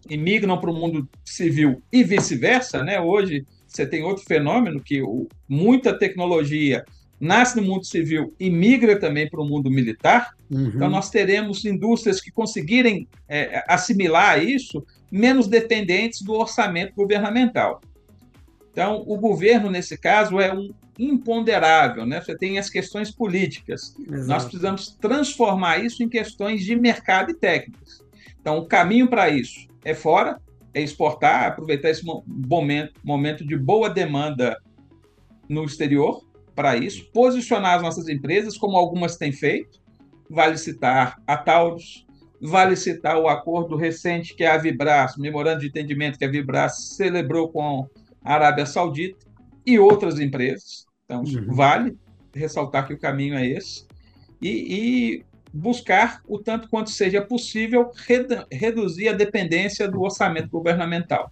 e 0.09 0.17
migram 0.17 0.59
para 0.59 0.69
o 0.69 0.73
mundo 0.73 1.09
civil 1.23 1.81
e 1.91 2.03
vice-versa, 2.03 2.83
né? 2.83 2.99
Hoje 2.99 3.45
você 3.65 3.85
tem 3.85 4.03
outro 4.03 4.23
fenômeno 4.25 4.81
que 4.81 5.01
o, 5.01 5.27
muita 5.47 5.97
tecnologia 5.97 6.83
nasce 7.19 7.55
no 7.59 7.63
mundo 7.63 7.85
civil 7.85 8.33
e 8.39 8.49
migra 8.49 8.99
também 8.99 9.29
para 9.29 9.41
o 9.41 9.45
mundo 9.45 9.69
militar. 9.69 10.35
Uhum. 10.49 10.71
Então, 10.75 10.89
nós 10.89 11.09
teremos 11.09 11.65
indústrias 11.65 12.21
que 12.21 12.31
conseguirem 12.31 13.07
é, 13.27 13.63
assimilar 13.67 14.43
isso 14.43 14.85
menos 15.11 15.47
dependentes 15.47 16.21
do 16.21 16.33
orçamento 16.33 16.93
governamental. 16.95 17.81
Então, 18.71 19.03
o 19.07 19.17
governo, 19.17 19.71
nesse 19.71 19.97
caso, 19.97 20.39
é 20.39 20.53
um 20.53 20.71
imponderável, 20.99 22.05
né? 22.05 22.21
Você 22.21 22.35
tem 22.37 22.57
as 22.57 22.69
questões 22.69 23.11
políticas. 23.11 23.95
Exato. 23.99 24.27
Nós 24.27 24.43
precisamos 24.43 24.97
transformar 24.99 25.79
isso 25.79 26.03
em 26.03 26.09
questões 26.09 26.63
de 26.63 26.75
mercado 26.75 27.31
e 27.31 27.33
técnicas. 27.33 28.03
Então, 28.39 28.59
o 28.59 28.65
caminho 28.65 29.07
para 29.07 29.29
isso 29.29 29.67
é 29.83 29.93
fora, 29.93 30.39
é 30.73 30.81
exportar, 30.81 31.47
aproveitar 31.47 31.89
esse 31.89 32.03
momento, 32.05 32.93
momento 33.03 33.45
de 33.45 33.57
boa 33.57 33.89
demanda 33.89 34.57
no 35.49 35.63
exterior, 35.63 36.23
para 36.57 36.75
isso, 36.75 37.07
posicionar 37.13 37.75
as 37.75 37.83
nossas 37.83 38.09
empresas, 38.09 38.57
como 38.57 38.75
algumas 38.75 39.15
têm 39.15 39.31
feito. 39.31 39.79
Vale 40.27 40.57
citar 40.57 41.21
a 41.27 41.37
Taurus, 41.37 42.03
vale 42.41 42.75
citar 42.75 43.15
o 43.19 43.27
acordo 43.27 43.75
recente 43.75 44.35
que 44.35 44.43
a 44.43 44.57
Vibras, 44.57 45.15
memorando 45.17 45.59
de 45.59 45.67
entendimento 45.67 46.17
que 46.17 46.25
a 46.25 46.27
Vibras 46.27 46.95
celebrou 46.95 47.49
com 47.49 47.87
a 48.23 48.33
Arábia 48.33 48.65
Saudita 48.65 49.23
e 49.67 49.77
outras 49.77 50.19
empresas. 50.19 50.87
Então, 51.05 51.21
uhum. 51.21 51.53
vale 51.53 51.95
ressaltar 52.33 52.87
que 52.87 52.93
o 52.95 52.99
caminho 52.99 53.35
é 53.35 53.45
esse. 53.45 53.85
E, 54.41 54.49
e 54.49 55.25
buscar, 55.53 56.21
o 56.27 56.39
tanto 56.39 56.67
quanto 56.69 56.89
seja 56.89 57.21
possível, 57.21 57.91
reduzir 58.51 59.09
a 59.09 59.13
dependência 59.13 59.87
do 59.87 60.01
orçamento 60.01 60.49
governamental, 60.49 61.31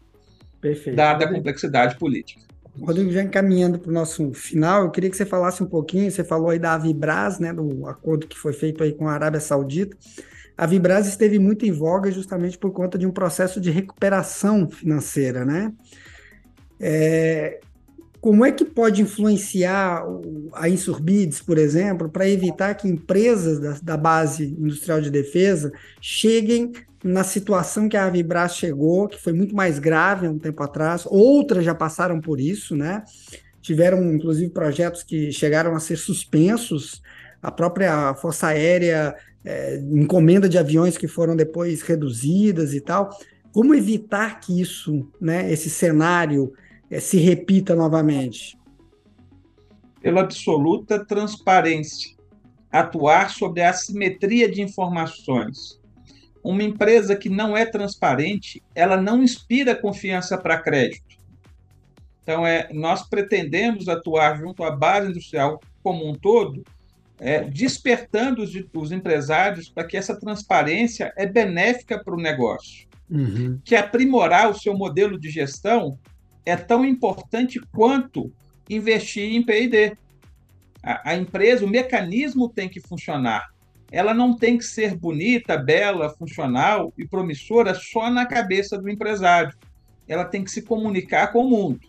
Perfeito. 0.62 0.96
dada 0.96 1.26
a 1.26 1.34
complexidade 1.34 1.98
política. 1.98 2.46
Rodrigo, 2.80 3.12
já 3.12 3.24
encaminhando 3.24 3.80
para 3.80 3.90
o 3.90 3.94
nosso 3.94 4.34
final, 4.34 4.84
eu 4.84 4.92
queria 4.92 5.10
que 5.10 5.16
você 5.16 5.26
falasse 5.26 5.64
um 5.64 5.66
pouquinho, 5.66 6.12
você 6.12 6.24
falou 6.24 6.50
aí 6.50 6.60
da 6.60 6.74
Avibras, 6.74 7.40
né, 7.40 7.54
do 7.54 7.88
acordo 7.88 8.28
que 8.28 8.38
foi 8.38 8.54
feito 8.54 8.84
aí 8.84 8.94
com 8.94 9.08
a 9.08 9.14
Arábia 9.14 9.40
Saudita. 9.40 9.96
A 10.58 10.66
Vibras 10.66 11.08
esteve 11.08 11.38
muito 11.38 11.66
em 11.66 11.72
voga 11.72 12.10
justamente 12.12 12.58
por 12.58 12.72
conta 12.72 12.98
de 12.98 13.06
um 13.06 13.12
processo 13.12 13.60
de 13.60 13.72
recuperação 13.72 14.70
financeira, 14.70 15.44
né? 15.44 15.74
É, 16.80 17.60
como 18.26 18.44
é 18.44 18.52
que 18.52 18.66
pode 18.66 19.04
influenciar 19.04 20.04
a 20.54 20.68
Insurbids, 20.68 21.44
por 21.44 21.60
exemplo, 21.60 22.10
para 22.10 22.28
evitar 22.28 22.74
que 22.74 22.88
empresas 22.88 23.60
da, 23.60 23.78
da, 23.84 23.96
base 23.96 24.46
industrial 24.46 25.00
de 25.00 25.12
defesa 25.12 25.72
cheguem 26.02 26.72
na 27.04 27.24
situação 27.24 27.88
que 27.88 27.96
a 27.96 28.06
Avibras 28.06 28.56
chegou, 28.56 29.08
que 29.08 29.22
foi 29.22 29.32
muito 29.32 29.56
mais 29.56 29.78
grave 29.78 30.26
há 30.26 30.32
um 30.32 30.40
tempo 30.40 30.64
atrás, 30.64 31.06
outras 31.06 31.64
já 31.64 31.76
passaram 31.76 32.20
por 32.20 32.40
isso, 32.40 32.76
né? 32.76 33.04
Tiveram, 33.62 34.04
inclusive, 34.12 34.50
projetos 34.50 35.04
que 35.04 35.32
chegaram 35.32 35.76
a 35.76 35.80
ser 35.80 35.96
suspensos, 35.96 37.04
a 37.44 37.52
própria 37.52 38.16
Força 38.16 38.48
Aérea, 38.48 39.16
é, 39.46 39.78
encomenda 39.92 40.50
de 40.50 40.58
aviões 40.58 40.98
que 40.98 41.08
foram 41.08 41.36
depois 41.36 41.84
reduzidas 41.84 42.74
e 42.74 42.82
tal. 42.82 43.12
Como 43.54 43.76
evitar 43.76 44.40
que 44.40 44.60
isso, 44.60 45.08
né, 45.22 45.52
esse 45.54 45.70
cenário, 45.70 46.52
se 47.00 47.18
repita 47.18 47.76
novamente? 47.76 48.58
Pela 50.02 50.22
absoluta 50.22 51.04
transparência. 51.04 52.16
Atuar 52.72 53.30
sobre 53.30 53.62
a 53.62 53.70
assimetria 53.70 54.52
de 54.52 54.62
informações 54.62 55.80
uma 56.46 56.62
empresa 56.62 57.16
que 57.16 57.28
não 57.28 57.58
é 57.58 57.66
transparente, 57.66 58.62
ela 58.76 59.02
não 59.02 59.24
inspira 59.24 59.74
confiança 59.74 60.38
para 60.38 60.62
crédito. 60.62 61.18
Então, 62.22 62.46
é, 62.46 62.70
nós 62.72 63.10
pretendemos 63.10 63.90
atuar 63.90 64.38
junto 64.38 64.64
à 64.64 64.70
base 64.70 65.10
industrial 65.10 65.60
como 65.82 66.08
um 66.08 66.14
todo 66.14 66.64
é, 67.20 67.42
despertando 67.42 68.44
os, 68.44 68.52
os 68.74 68.92
empresários 68.92 69.70
para 69.70 69.86
que 69.86 69.98
essa 69.98 70.20
transparência 70.20 71.12
é 71.18 71.26
benéfica 71.26 72.04
para 72.04 72.14
o 72.14 72.22
negócio. 72.22 72.88
Uhum. 73.10 73.60
Que 73.64 73.76
aprimorar 73.76 74.50
o 74.50 74.60
seu 74.60 74.76
modelo 74.78 75.20
de 75.20 75.30
gestão 75.30 75.98
é 76.46 76.56
tão 76.56 76.86
importante 76.86 77.60
quanto 77.74 78.32
investir 78.70 79.34
em 79.34 79.44
P&D. 79.44 79.98
A, 80.84 81.12
a 81.12 81.16
empresa, 81.16 81.66
o 81.66 81.70
mecanismo 81.70 82.50
tem 82.50 82.70
que 82.70 82.80
funcionar. 82.80 83.48
Ela 83.92 84.14
não 84.14 84.36
tem 84.36 84.58
que 84.58 84.64
ser 84.64 84.96
bonita, 84.96 85.58
bela, 85.58 86.10
funcional 86.10 86.94
e 86.98 87.08
promissora 87.08 87.74
só 87.74 88.10
na 88.10 88.26
cabeça 88.26 88.78
do 88.78 88.90
empresário. 88.90 89.56
Ela 90.08 90.26
tem 90.26 90.44
que 90.44 90.52
se 90.52 90.62
comunicar 90.62 91.32
com 91.32 91.46
o 91.46 91.50
mundo. 91.50 91.80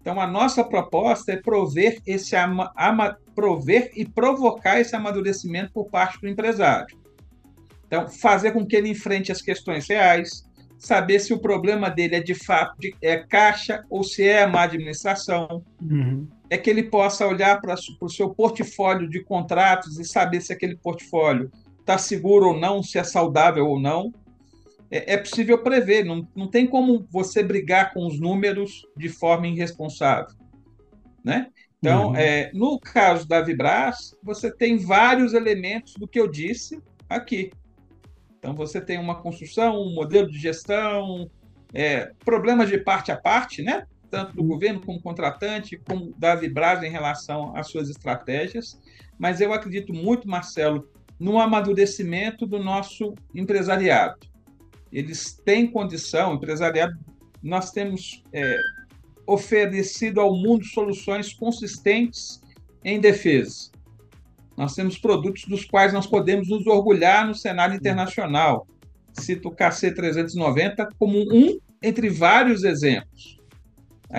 Então, 0.00 0.18
a 0.20 0.26
nossa 0.26 0.64
proposta 0.64 1.32
é 1.32 1.36
prover, 1.36 2.00
esse 2.06 2.34
ama, 2.34 2.72
ama, 2.76 3.18
prover 3.34 3.90
e 3.94 4.04
provocar 4.06 4.80
esse 4.80 4.96
amadurecimento 4.96 5.72
por 5.72 5.90
parte 5.90 6.20
do 6.20 6.28
empresário. 6.28 6.98
Então, 7.86 8.08
fazer 8.08 8.52
com 8.52 8.64
que 8.64 8.76
ele 8.76 8.88
enfrente 8.88 9.30
as 9.30 9.42
questões 9.42 9.88
reais, 9.88 10.48
saber 10.80 11.20
se 11.20 11.32
o 11.32 11.38
problema 11.38 11.88
dele 11.88 12.16
é 12.16 12.20
de 12.20 12.34
fato 12.34 12.74
de, 12.80 12.92
é 13.00 13.18
caixa 13.18 13.84
ou 13.88 14.02
se 14.02 14.26
é 14.26 14.42
a 14.42 14.48
má 14.48 14.62
administração. 14.62 15.62
Uhum. 15.80 16.26
É 16.48 16.58
que 16.58 16.68
ele 16.68 16.82
possa 16.82 17.24
olhar 17.26 17.60
para 17.60 17.76
o 18.00 18.08
seu 18.08 18.30
portfólio 18.30 19.08
de 19.08 19.22
contratos 19.22 20.00
e 20.00 20.04
saber 20.04 20.40
se 20.40 20.52
aquele 20.52 20.76
portfólio 20.76 21.52
está 21.78 21.96
seguro 21.96 22.48
ou 22.48 22.58
não, 22.58 22.82
se 22.82 22.98
é 22.98 23.04
saudável 23.04 23.68
ou 23.68 23.78
não 23.78 24.12
é, 24.90 25.14
é 25.14 25.16
possível 25.16 25.62
prever, 25.62 26.04
não, 26.04 26.26
não 26.34 26.48
tem 26.48 26.66
como 26.66 27.06
você 27.10 27.42
brigar 27.42 27.94
com 27.94 28.06
os 28.06 28.18
números 28.18 28.84
de 28.96 29.08
forma 29.08 29.46
irresponsável. 29.46 30.34
Né? 31.24 31.48
Então, 31.78 32.08
uhum. 32.08 32.16
é, 32.16 32.50
no 32.52 32.78
caso 32.80 33.26
da 33.26 33.40
Vibras, 33.40 34.16
você 34.22 34.50
tem 34.50 34.78
vários 34.78 35.32
elementos 35.32 35.94
do 35.94 36.08
que 36.08 36.18
eu 36.18 36.26
disse 36.26 36.82
aqui. 37.08 37.52
Então, 38.40 38.54
você 38.54 38.80
tem 38.80 38.98
uma 38.98 39.22
construção, 39.22 39.80
um 39.80 39.94
modelo 39.94 40.28
de 40.28 40.38
gestão, 40.38 41.30
é, 41.72 42.10
problemas 42.24 42.68
de 42.68 42.78
parte 42.78 43.12
a 43.12 43.16
parte, 43.16 43.62
né? 43.62 43.86
tanto 44.10 44.34
do 44.34 44.42
uhum. 44.42 44.48
governo 44.48 44.80
como 44.80 45.00
contratante, 45.00 45.76
como 45.86 46.12
da 46.18 46.34
Vibras 46.34 46.82
em 46.82 46.90
relação 46.90 47.56
às 47.56 47.68
suas 47.68 47.88
estratégias. 47.88 48.80
Mas 49.16 49.40
eu 49.40 49.52
acredito 49.52 49.94
muito, 49.94 50.28
Marcelo, 50.28 50.88
no 51.16 51.38
amadurecimento 51.38 52.44
do 52.44 52.58
nosso 52.58 53.14
empresariado 53.32 54.30
eles 54.92 55.40
têm 55.44 55.66
condição, 55.66 56.34
empresariado, 56.34 56.98
nós 57.42 57.70
temos 57.70 58.22
é, 58.32 58.56
oferecido 59.26 60.20
ao 60.20 60.34
mundo 60.34 60.64
soluções 60.64 61.32
consistentes 61.32 62.40
em 62.84 63.00
defesa. 63.00 63.70
Nós 64.60 64.74
temos 64.74 64.98
produtos 64.98 65.44
dos 65.46 65.64
quais 65.64 65.90
nós 65.90 66.06
podemos 66.06 66.46
nos 66.50 66.66
orgulhar 66.66 67.26
no 67.26 67.34
cenário 67.34 67.74
internacional. 67.74 68.66
Cito 69.14 69.48
o 69.48 69.56
KC390 69.56 70.88
como 70.98 71.18
um 71.18 71.58
entre 71.82 72.10
vários 72.10 72.62
exemplos 72.62 73.38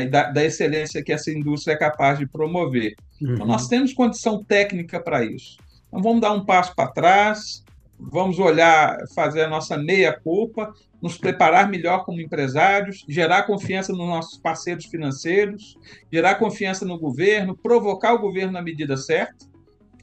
da, 0.09 0.31
da, 0.31 0.43
excelência 0.43 1.03
que 1.03 1.13
essa 1.13 1.29
indústria 1.29 1.75
é 1.75 1.77
capaz 1.77 2.17
de 2.17 2.25
promover. 2.25 2.95
Então, 3.17 3.27
uhum. 3.27 3.35
Então, 3.35 3.45
nós 3.45 3.67
temos 3.67 3.93
condição 3.93 4.43
técnica 4.43 4.99
para 4.99 5.23
isso. 5.23 5.57
Então, 5.89 6.01
vamos 6.01 6.21
dar 6.21 6.31
um 6.31 6.43
passo 6.43 6.73
para 6.75 6.89
trás, 6.89 7.63
vamos 7.99 8.39
olhar, 8.39 8.97
fazer 9.13 9.43
a 9.43 9.47
nossa 9.47 9.77
meia-culpa, 9.77 10.73
nos 10.99 11.19
preparar 11.19 11.69
melhor 11.69 12.03
como 12.03 12.19
empresários, 12.19 13.05
gerar 13.07 13.43
confiança 13.43 13.91
nos 13.91 14.07
nossos 14.07 14.39
parceiros 14.39 14.85
financeiros, 14.85 15.77
gerar 16.11 16.35
confiança 16.35 16.83
no 16.83 16.97
governo, 16.97 17.55
provocar 17.55 18.15
o 18.15 18.19
governo 18.19 18.53
na 18.53 18.61
medida 18.61 18.97
certa, 18.97 19.50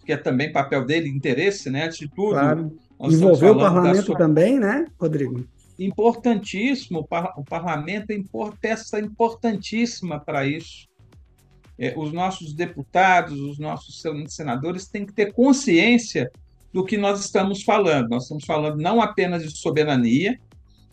que 0.09 0.13
é 0.15 0.17
também 0.17 0.51
papel 0.51 0.87
dele, 0.87 1.07
interesse, 1.07 1.69
né? 1.69 1.85
Antes 1.85 1.99
de 1.99 2.09
tudo. 2.09 2.31
Claro. 2.31 2.79
Envolver 2.99 3.51
o 3.51 3.59
parlamento 3.59 4.07
sua... 4.07 4.17
também, 4.17 4.59
né, 4.59 4.87
Rodrigo? 4.99 5.47
Importantíssimo, 5.79 7.07
o 7.37 7.45
parlamento 7.45 8.11
é 8.11 8.17
peça 8.59 8.99
importantíssima 8.99 10.19
para 10.19 10.47
isso. 10.47 10.89
É, 11.79 11.93
os 11.95 12.11
nossos 12.11 12.55
deputados, 12.55 13.39
os 13.39 13.59
nossos 13.59 14.03
senadores 14.29 14.89
têm 14.89 15.05
que 15.05 15.13
ter 15.13 15.31
consciência 15.35 16.33
do 16.73 16.87
que 16.87 16.97
nós 16.97 17.21
estamos 17.21 17.63
falando. 17.63 18.09
Nós 18.09 18.23
estamos 18.23 18.47
falando 18.47 18.81
não 18.81 19.03
apenas 19.03 19.43
de 19.43 19.59
soberania, 19.59 20.41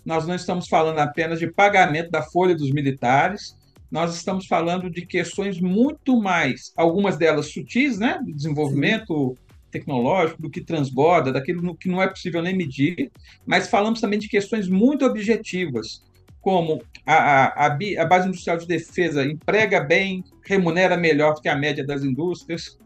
nós 0.06 0.28
não 0.28 0.36
estamos 0.36 0.68
falando 0.68 1.00
apenas 1.00 1.40
de 1.40 1.50
pagamento 1.50 2.12
da 2.12 2.22
folha 2.22 2.54
dos 2.54 2.70
militares, 2.70 3.56
nós 3.96 4.14
estamos 4.14 4.46
falando 4.46 4.90
de 4.90 5.06
questões 5.06 5.62
muito 5.62 6.20
mais, 6.20 6.74
algumas 6.76 7.16
delas 7.16 7.46
sutis, 7.48 7.98
né, 7.98 8.20
desenvolvimento 8.26 9.38
Sim. 9.38 9.56
tecnológico, 9.72 10.42
do 10.42 10.50
que 10.50 10.60
transborda, 10.60 11.32
daquilo 11.32 11.74
que 11.78 11.88
não 11.88 12.02
é 12.02 12.08
possível 12.10 12.42
nem 12.42 12.54
medir, 12.54 13.10
mas 13.46 13.70
falamos 13.70 14.02
também 14.02 14.20
de 14.20 14.28
questões 14.28 14.68
muito 14.68 15.06
objetivas, 15.06 16.04
como 16.42 16.84
a, 17.06 17.14
a, 17.16 17.66
a, 17.68 18.06
base 18.06 18.28
industrial 18.28 18.58
de 18.58 18.68
defesa 18.68 19.24
emprega 19.24 19.80
bem, 19.80 20.26
remunera 20.44 20.98
melhor 20.98 21.34
do 21.34 21.42
que 21.42 21.48
a 21.48 21.56
média 21.56 21.86
das 21.86 22.04
indústrias, 22.04 22.78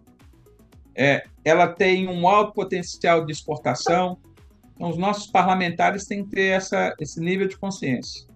é, 0.95 1.24
ela 1.43 1.65
tem 1.65 2.08
um 2.08 2.28
alto 2.28 2.54
potencial 2.54 3.26
de 3.26 3.32
exportação. 3.32 4.19
Então, 4.76 4.91
os 4.91 4.98
nossos 4.98 5.26
parlamentares 5.26 6.06
têm 6.06 6.24
que 6.24 6.30
ter 6.30 6.50
essa, 6.52 6.93
esse 7.00 7.19
nível 7.19 7.48
de 7.48 7.58
consciência. 7.58 8.29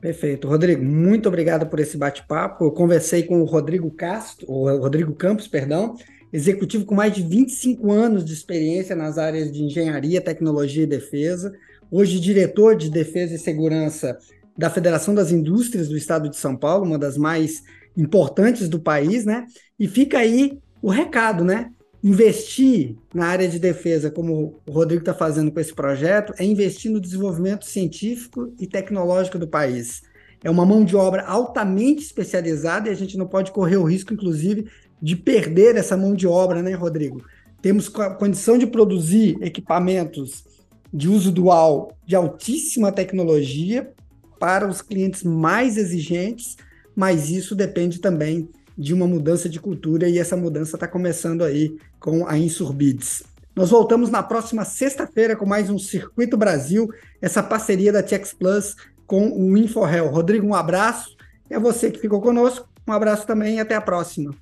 Perfeito. 0.00 0.48
Rodrigo, 0.48 0.82
muito 0.82 1.28
obrigado 1.28 1.66
por 1.66 1.78
esse 1.78 1.96
bate-papo. 1.96 2.64
Eu 2.64 2.70
conversei 2.70 3.22
com 3.22 3.42
o 3.42 3.44
Rodrigo 3.44 3.90
Castro, 3.90 4.50
o 4.50 4.78
Rodrigo 4.78 5.14
Campos, 5.14 5.46
perdão, 5.46 5.94
executivo 6.32 6.86
com 6.86 6.94
mais 6.94 7.12
de 7.12 7.22
25 7.22 7.92
anos 7.92 8.24
de 8.24 8.32
experiência 8.32 8.96
nas 8.96 9.18
áreas 9.18 9.52
de 9.52 9.62
engenharia, 9.62 10.20
tecnologia 10.20 10.84
e 10.84 10.86
defesa, 10.86 11.52
hoje 11.90 12.18
diretor 12.18 12.76
de 12.76 12.90
defesa 12.90 13.34
e 13.34 13.38
segurança 13.38 14.16
da 14.56 14.70
Federação 14.70 15.14
das 15.14 15.30
Indústrias 15.30 15.88
do 15.88 15.96
Estado 15.96 16.30
de 16.30 16.36
São 16.36 16.56
Paulo, 16.56 16.86
uma 16.86 16.98
das 16.98 17.18
mais 17.18 17.62
importantes 17.96 18.68
do 18.68 18.80
país, 18.80 19.24
né? 19.24 19.44
E 19.78 19.86
fica 19.86 20.18
aí 20.18 20.58
o 20.80 20.88
recado, 20.88 21.44
né? 21.44 21.70
Investir 22.02 22.96
na 23.14 23.26
área 23.26 23.48
de 23.48 23.58
defesa, 23.58 24.10
como 24.10 24.60
o 24.66 24.72
Rodrigo 24.72 25.02
está 25.02 25.12
fazendo 25.12 25.52
com 25.52 25.60
esse 25.60 25.74
projeto, 25.74 26.32
é 26.38 26.44
investir 26.44 26.90
no 26.90 27.00
desenvolvimento 27.00 27.66
científico 27.66 28.52
e 28.58 28.66
tecnológico 28.66 29.38
do 29.38 29.46
país. 29.46 30.02
É 30.42 30.50
uma 30.50 30.64
mão 30.64 30.84
de 30.84 30.96
obra 30.96 31.24
altamente 31.24 32.02
especializada 32.02 32.88
e 32.88 32.92
a 32.92 32.96
gente 32.96 33.18
não 33.18 33.26
pode 33.26 33.52
correr 33.52 33.76
o 33.76 33.84
risco, 33.84 34.14
inclusive, 34.14 34.66
de 35.00 35.14
perder 35.14 35.76
essa 35.76 35.96
mão 35.96 36.14
de 36.14 36.26
obra, 36.26 36.62
né, 36.62 36.72
Rodrigo? 36.72 37.22
Temos 37.60 37.88
condição 37.88 38.56
de 38.56 38.66
produzir 38.66 39.36
equipamentos 39.42 40.44
de 40.92 41.08
uso 41.08 41.30
dual 41.30 41.92
de 42.06 42.16
altíssima 42.16 42.90
tecnologia 42.90 43.92
para 44.38 44.66
os 44.66 44.80
clientes 44.80 45.22
mais 45.22 45.76
exigentes, 45.76 46.56
mas 46.96 47.30
isso 47.30 47.54
depende 47.54 48.00
também 48.00 48.48
de 48.76 48.94
uma 48.94 49.06
mudança 49.06 49.46
de 49.46 49.60
cultura 49.60 50.08
e 50.08 50.18
essa 50.18 50.36
mudança 50.36 50.76
está 50.76 50.88
começando 50.88 51.44
aí 51.44 51.76
com 52.00 52.26
a 52.26 52.36
Insurbids. 52.36 53.22
Nós 53.54 53.70
voltamos 53.70 54.10
na 54.10 54.22
próxima 54.22 54.64
sexta-feira 54.64 55.36
com 55.36 55.44
mais 55.44 55.68
um 55.68 55.78
Circuito 55.78 56.36
Brasil, 56.36 56.88
essa 57.20 57.42
parceria 57.42 57.92
da 57.92 58.02
TX 58.02 58.32
Plus 58.32 58.74
com 59.06 59.28
o 59.28 59.56
InfoHel. 59.56 60.08
Rodrigo, 60.08 60.46
um 60.46 60.54
abraço. 60.54 61.16
A 61.52 61.58
você 61.58 61.90
que 61.90 62.00
ficou 62.00 62.20
conosco, 62.20 62.68
um 62.88 62.92
abraço 62.92 63.26
também 63.26 63.56
e 63.56 63.60
até 63.60 63.74
a 63.74 63.80
próxima. 63.80 64.34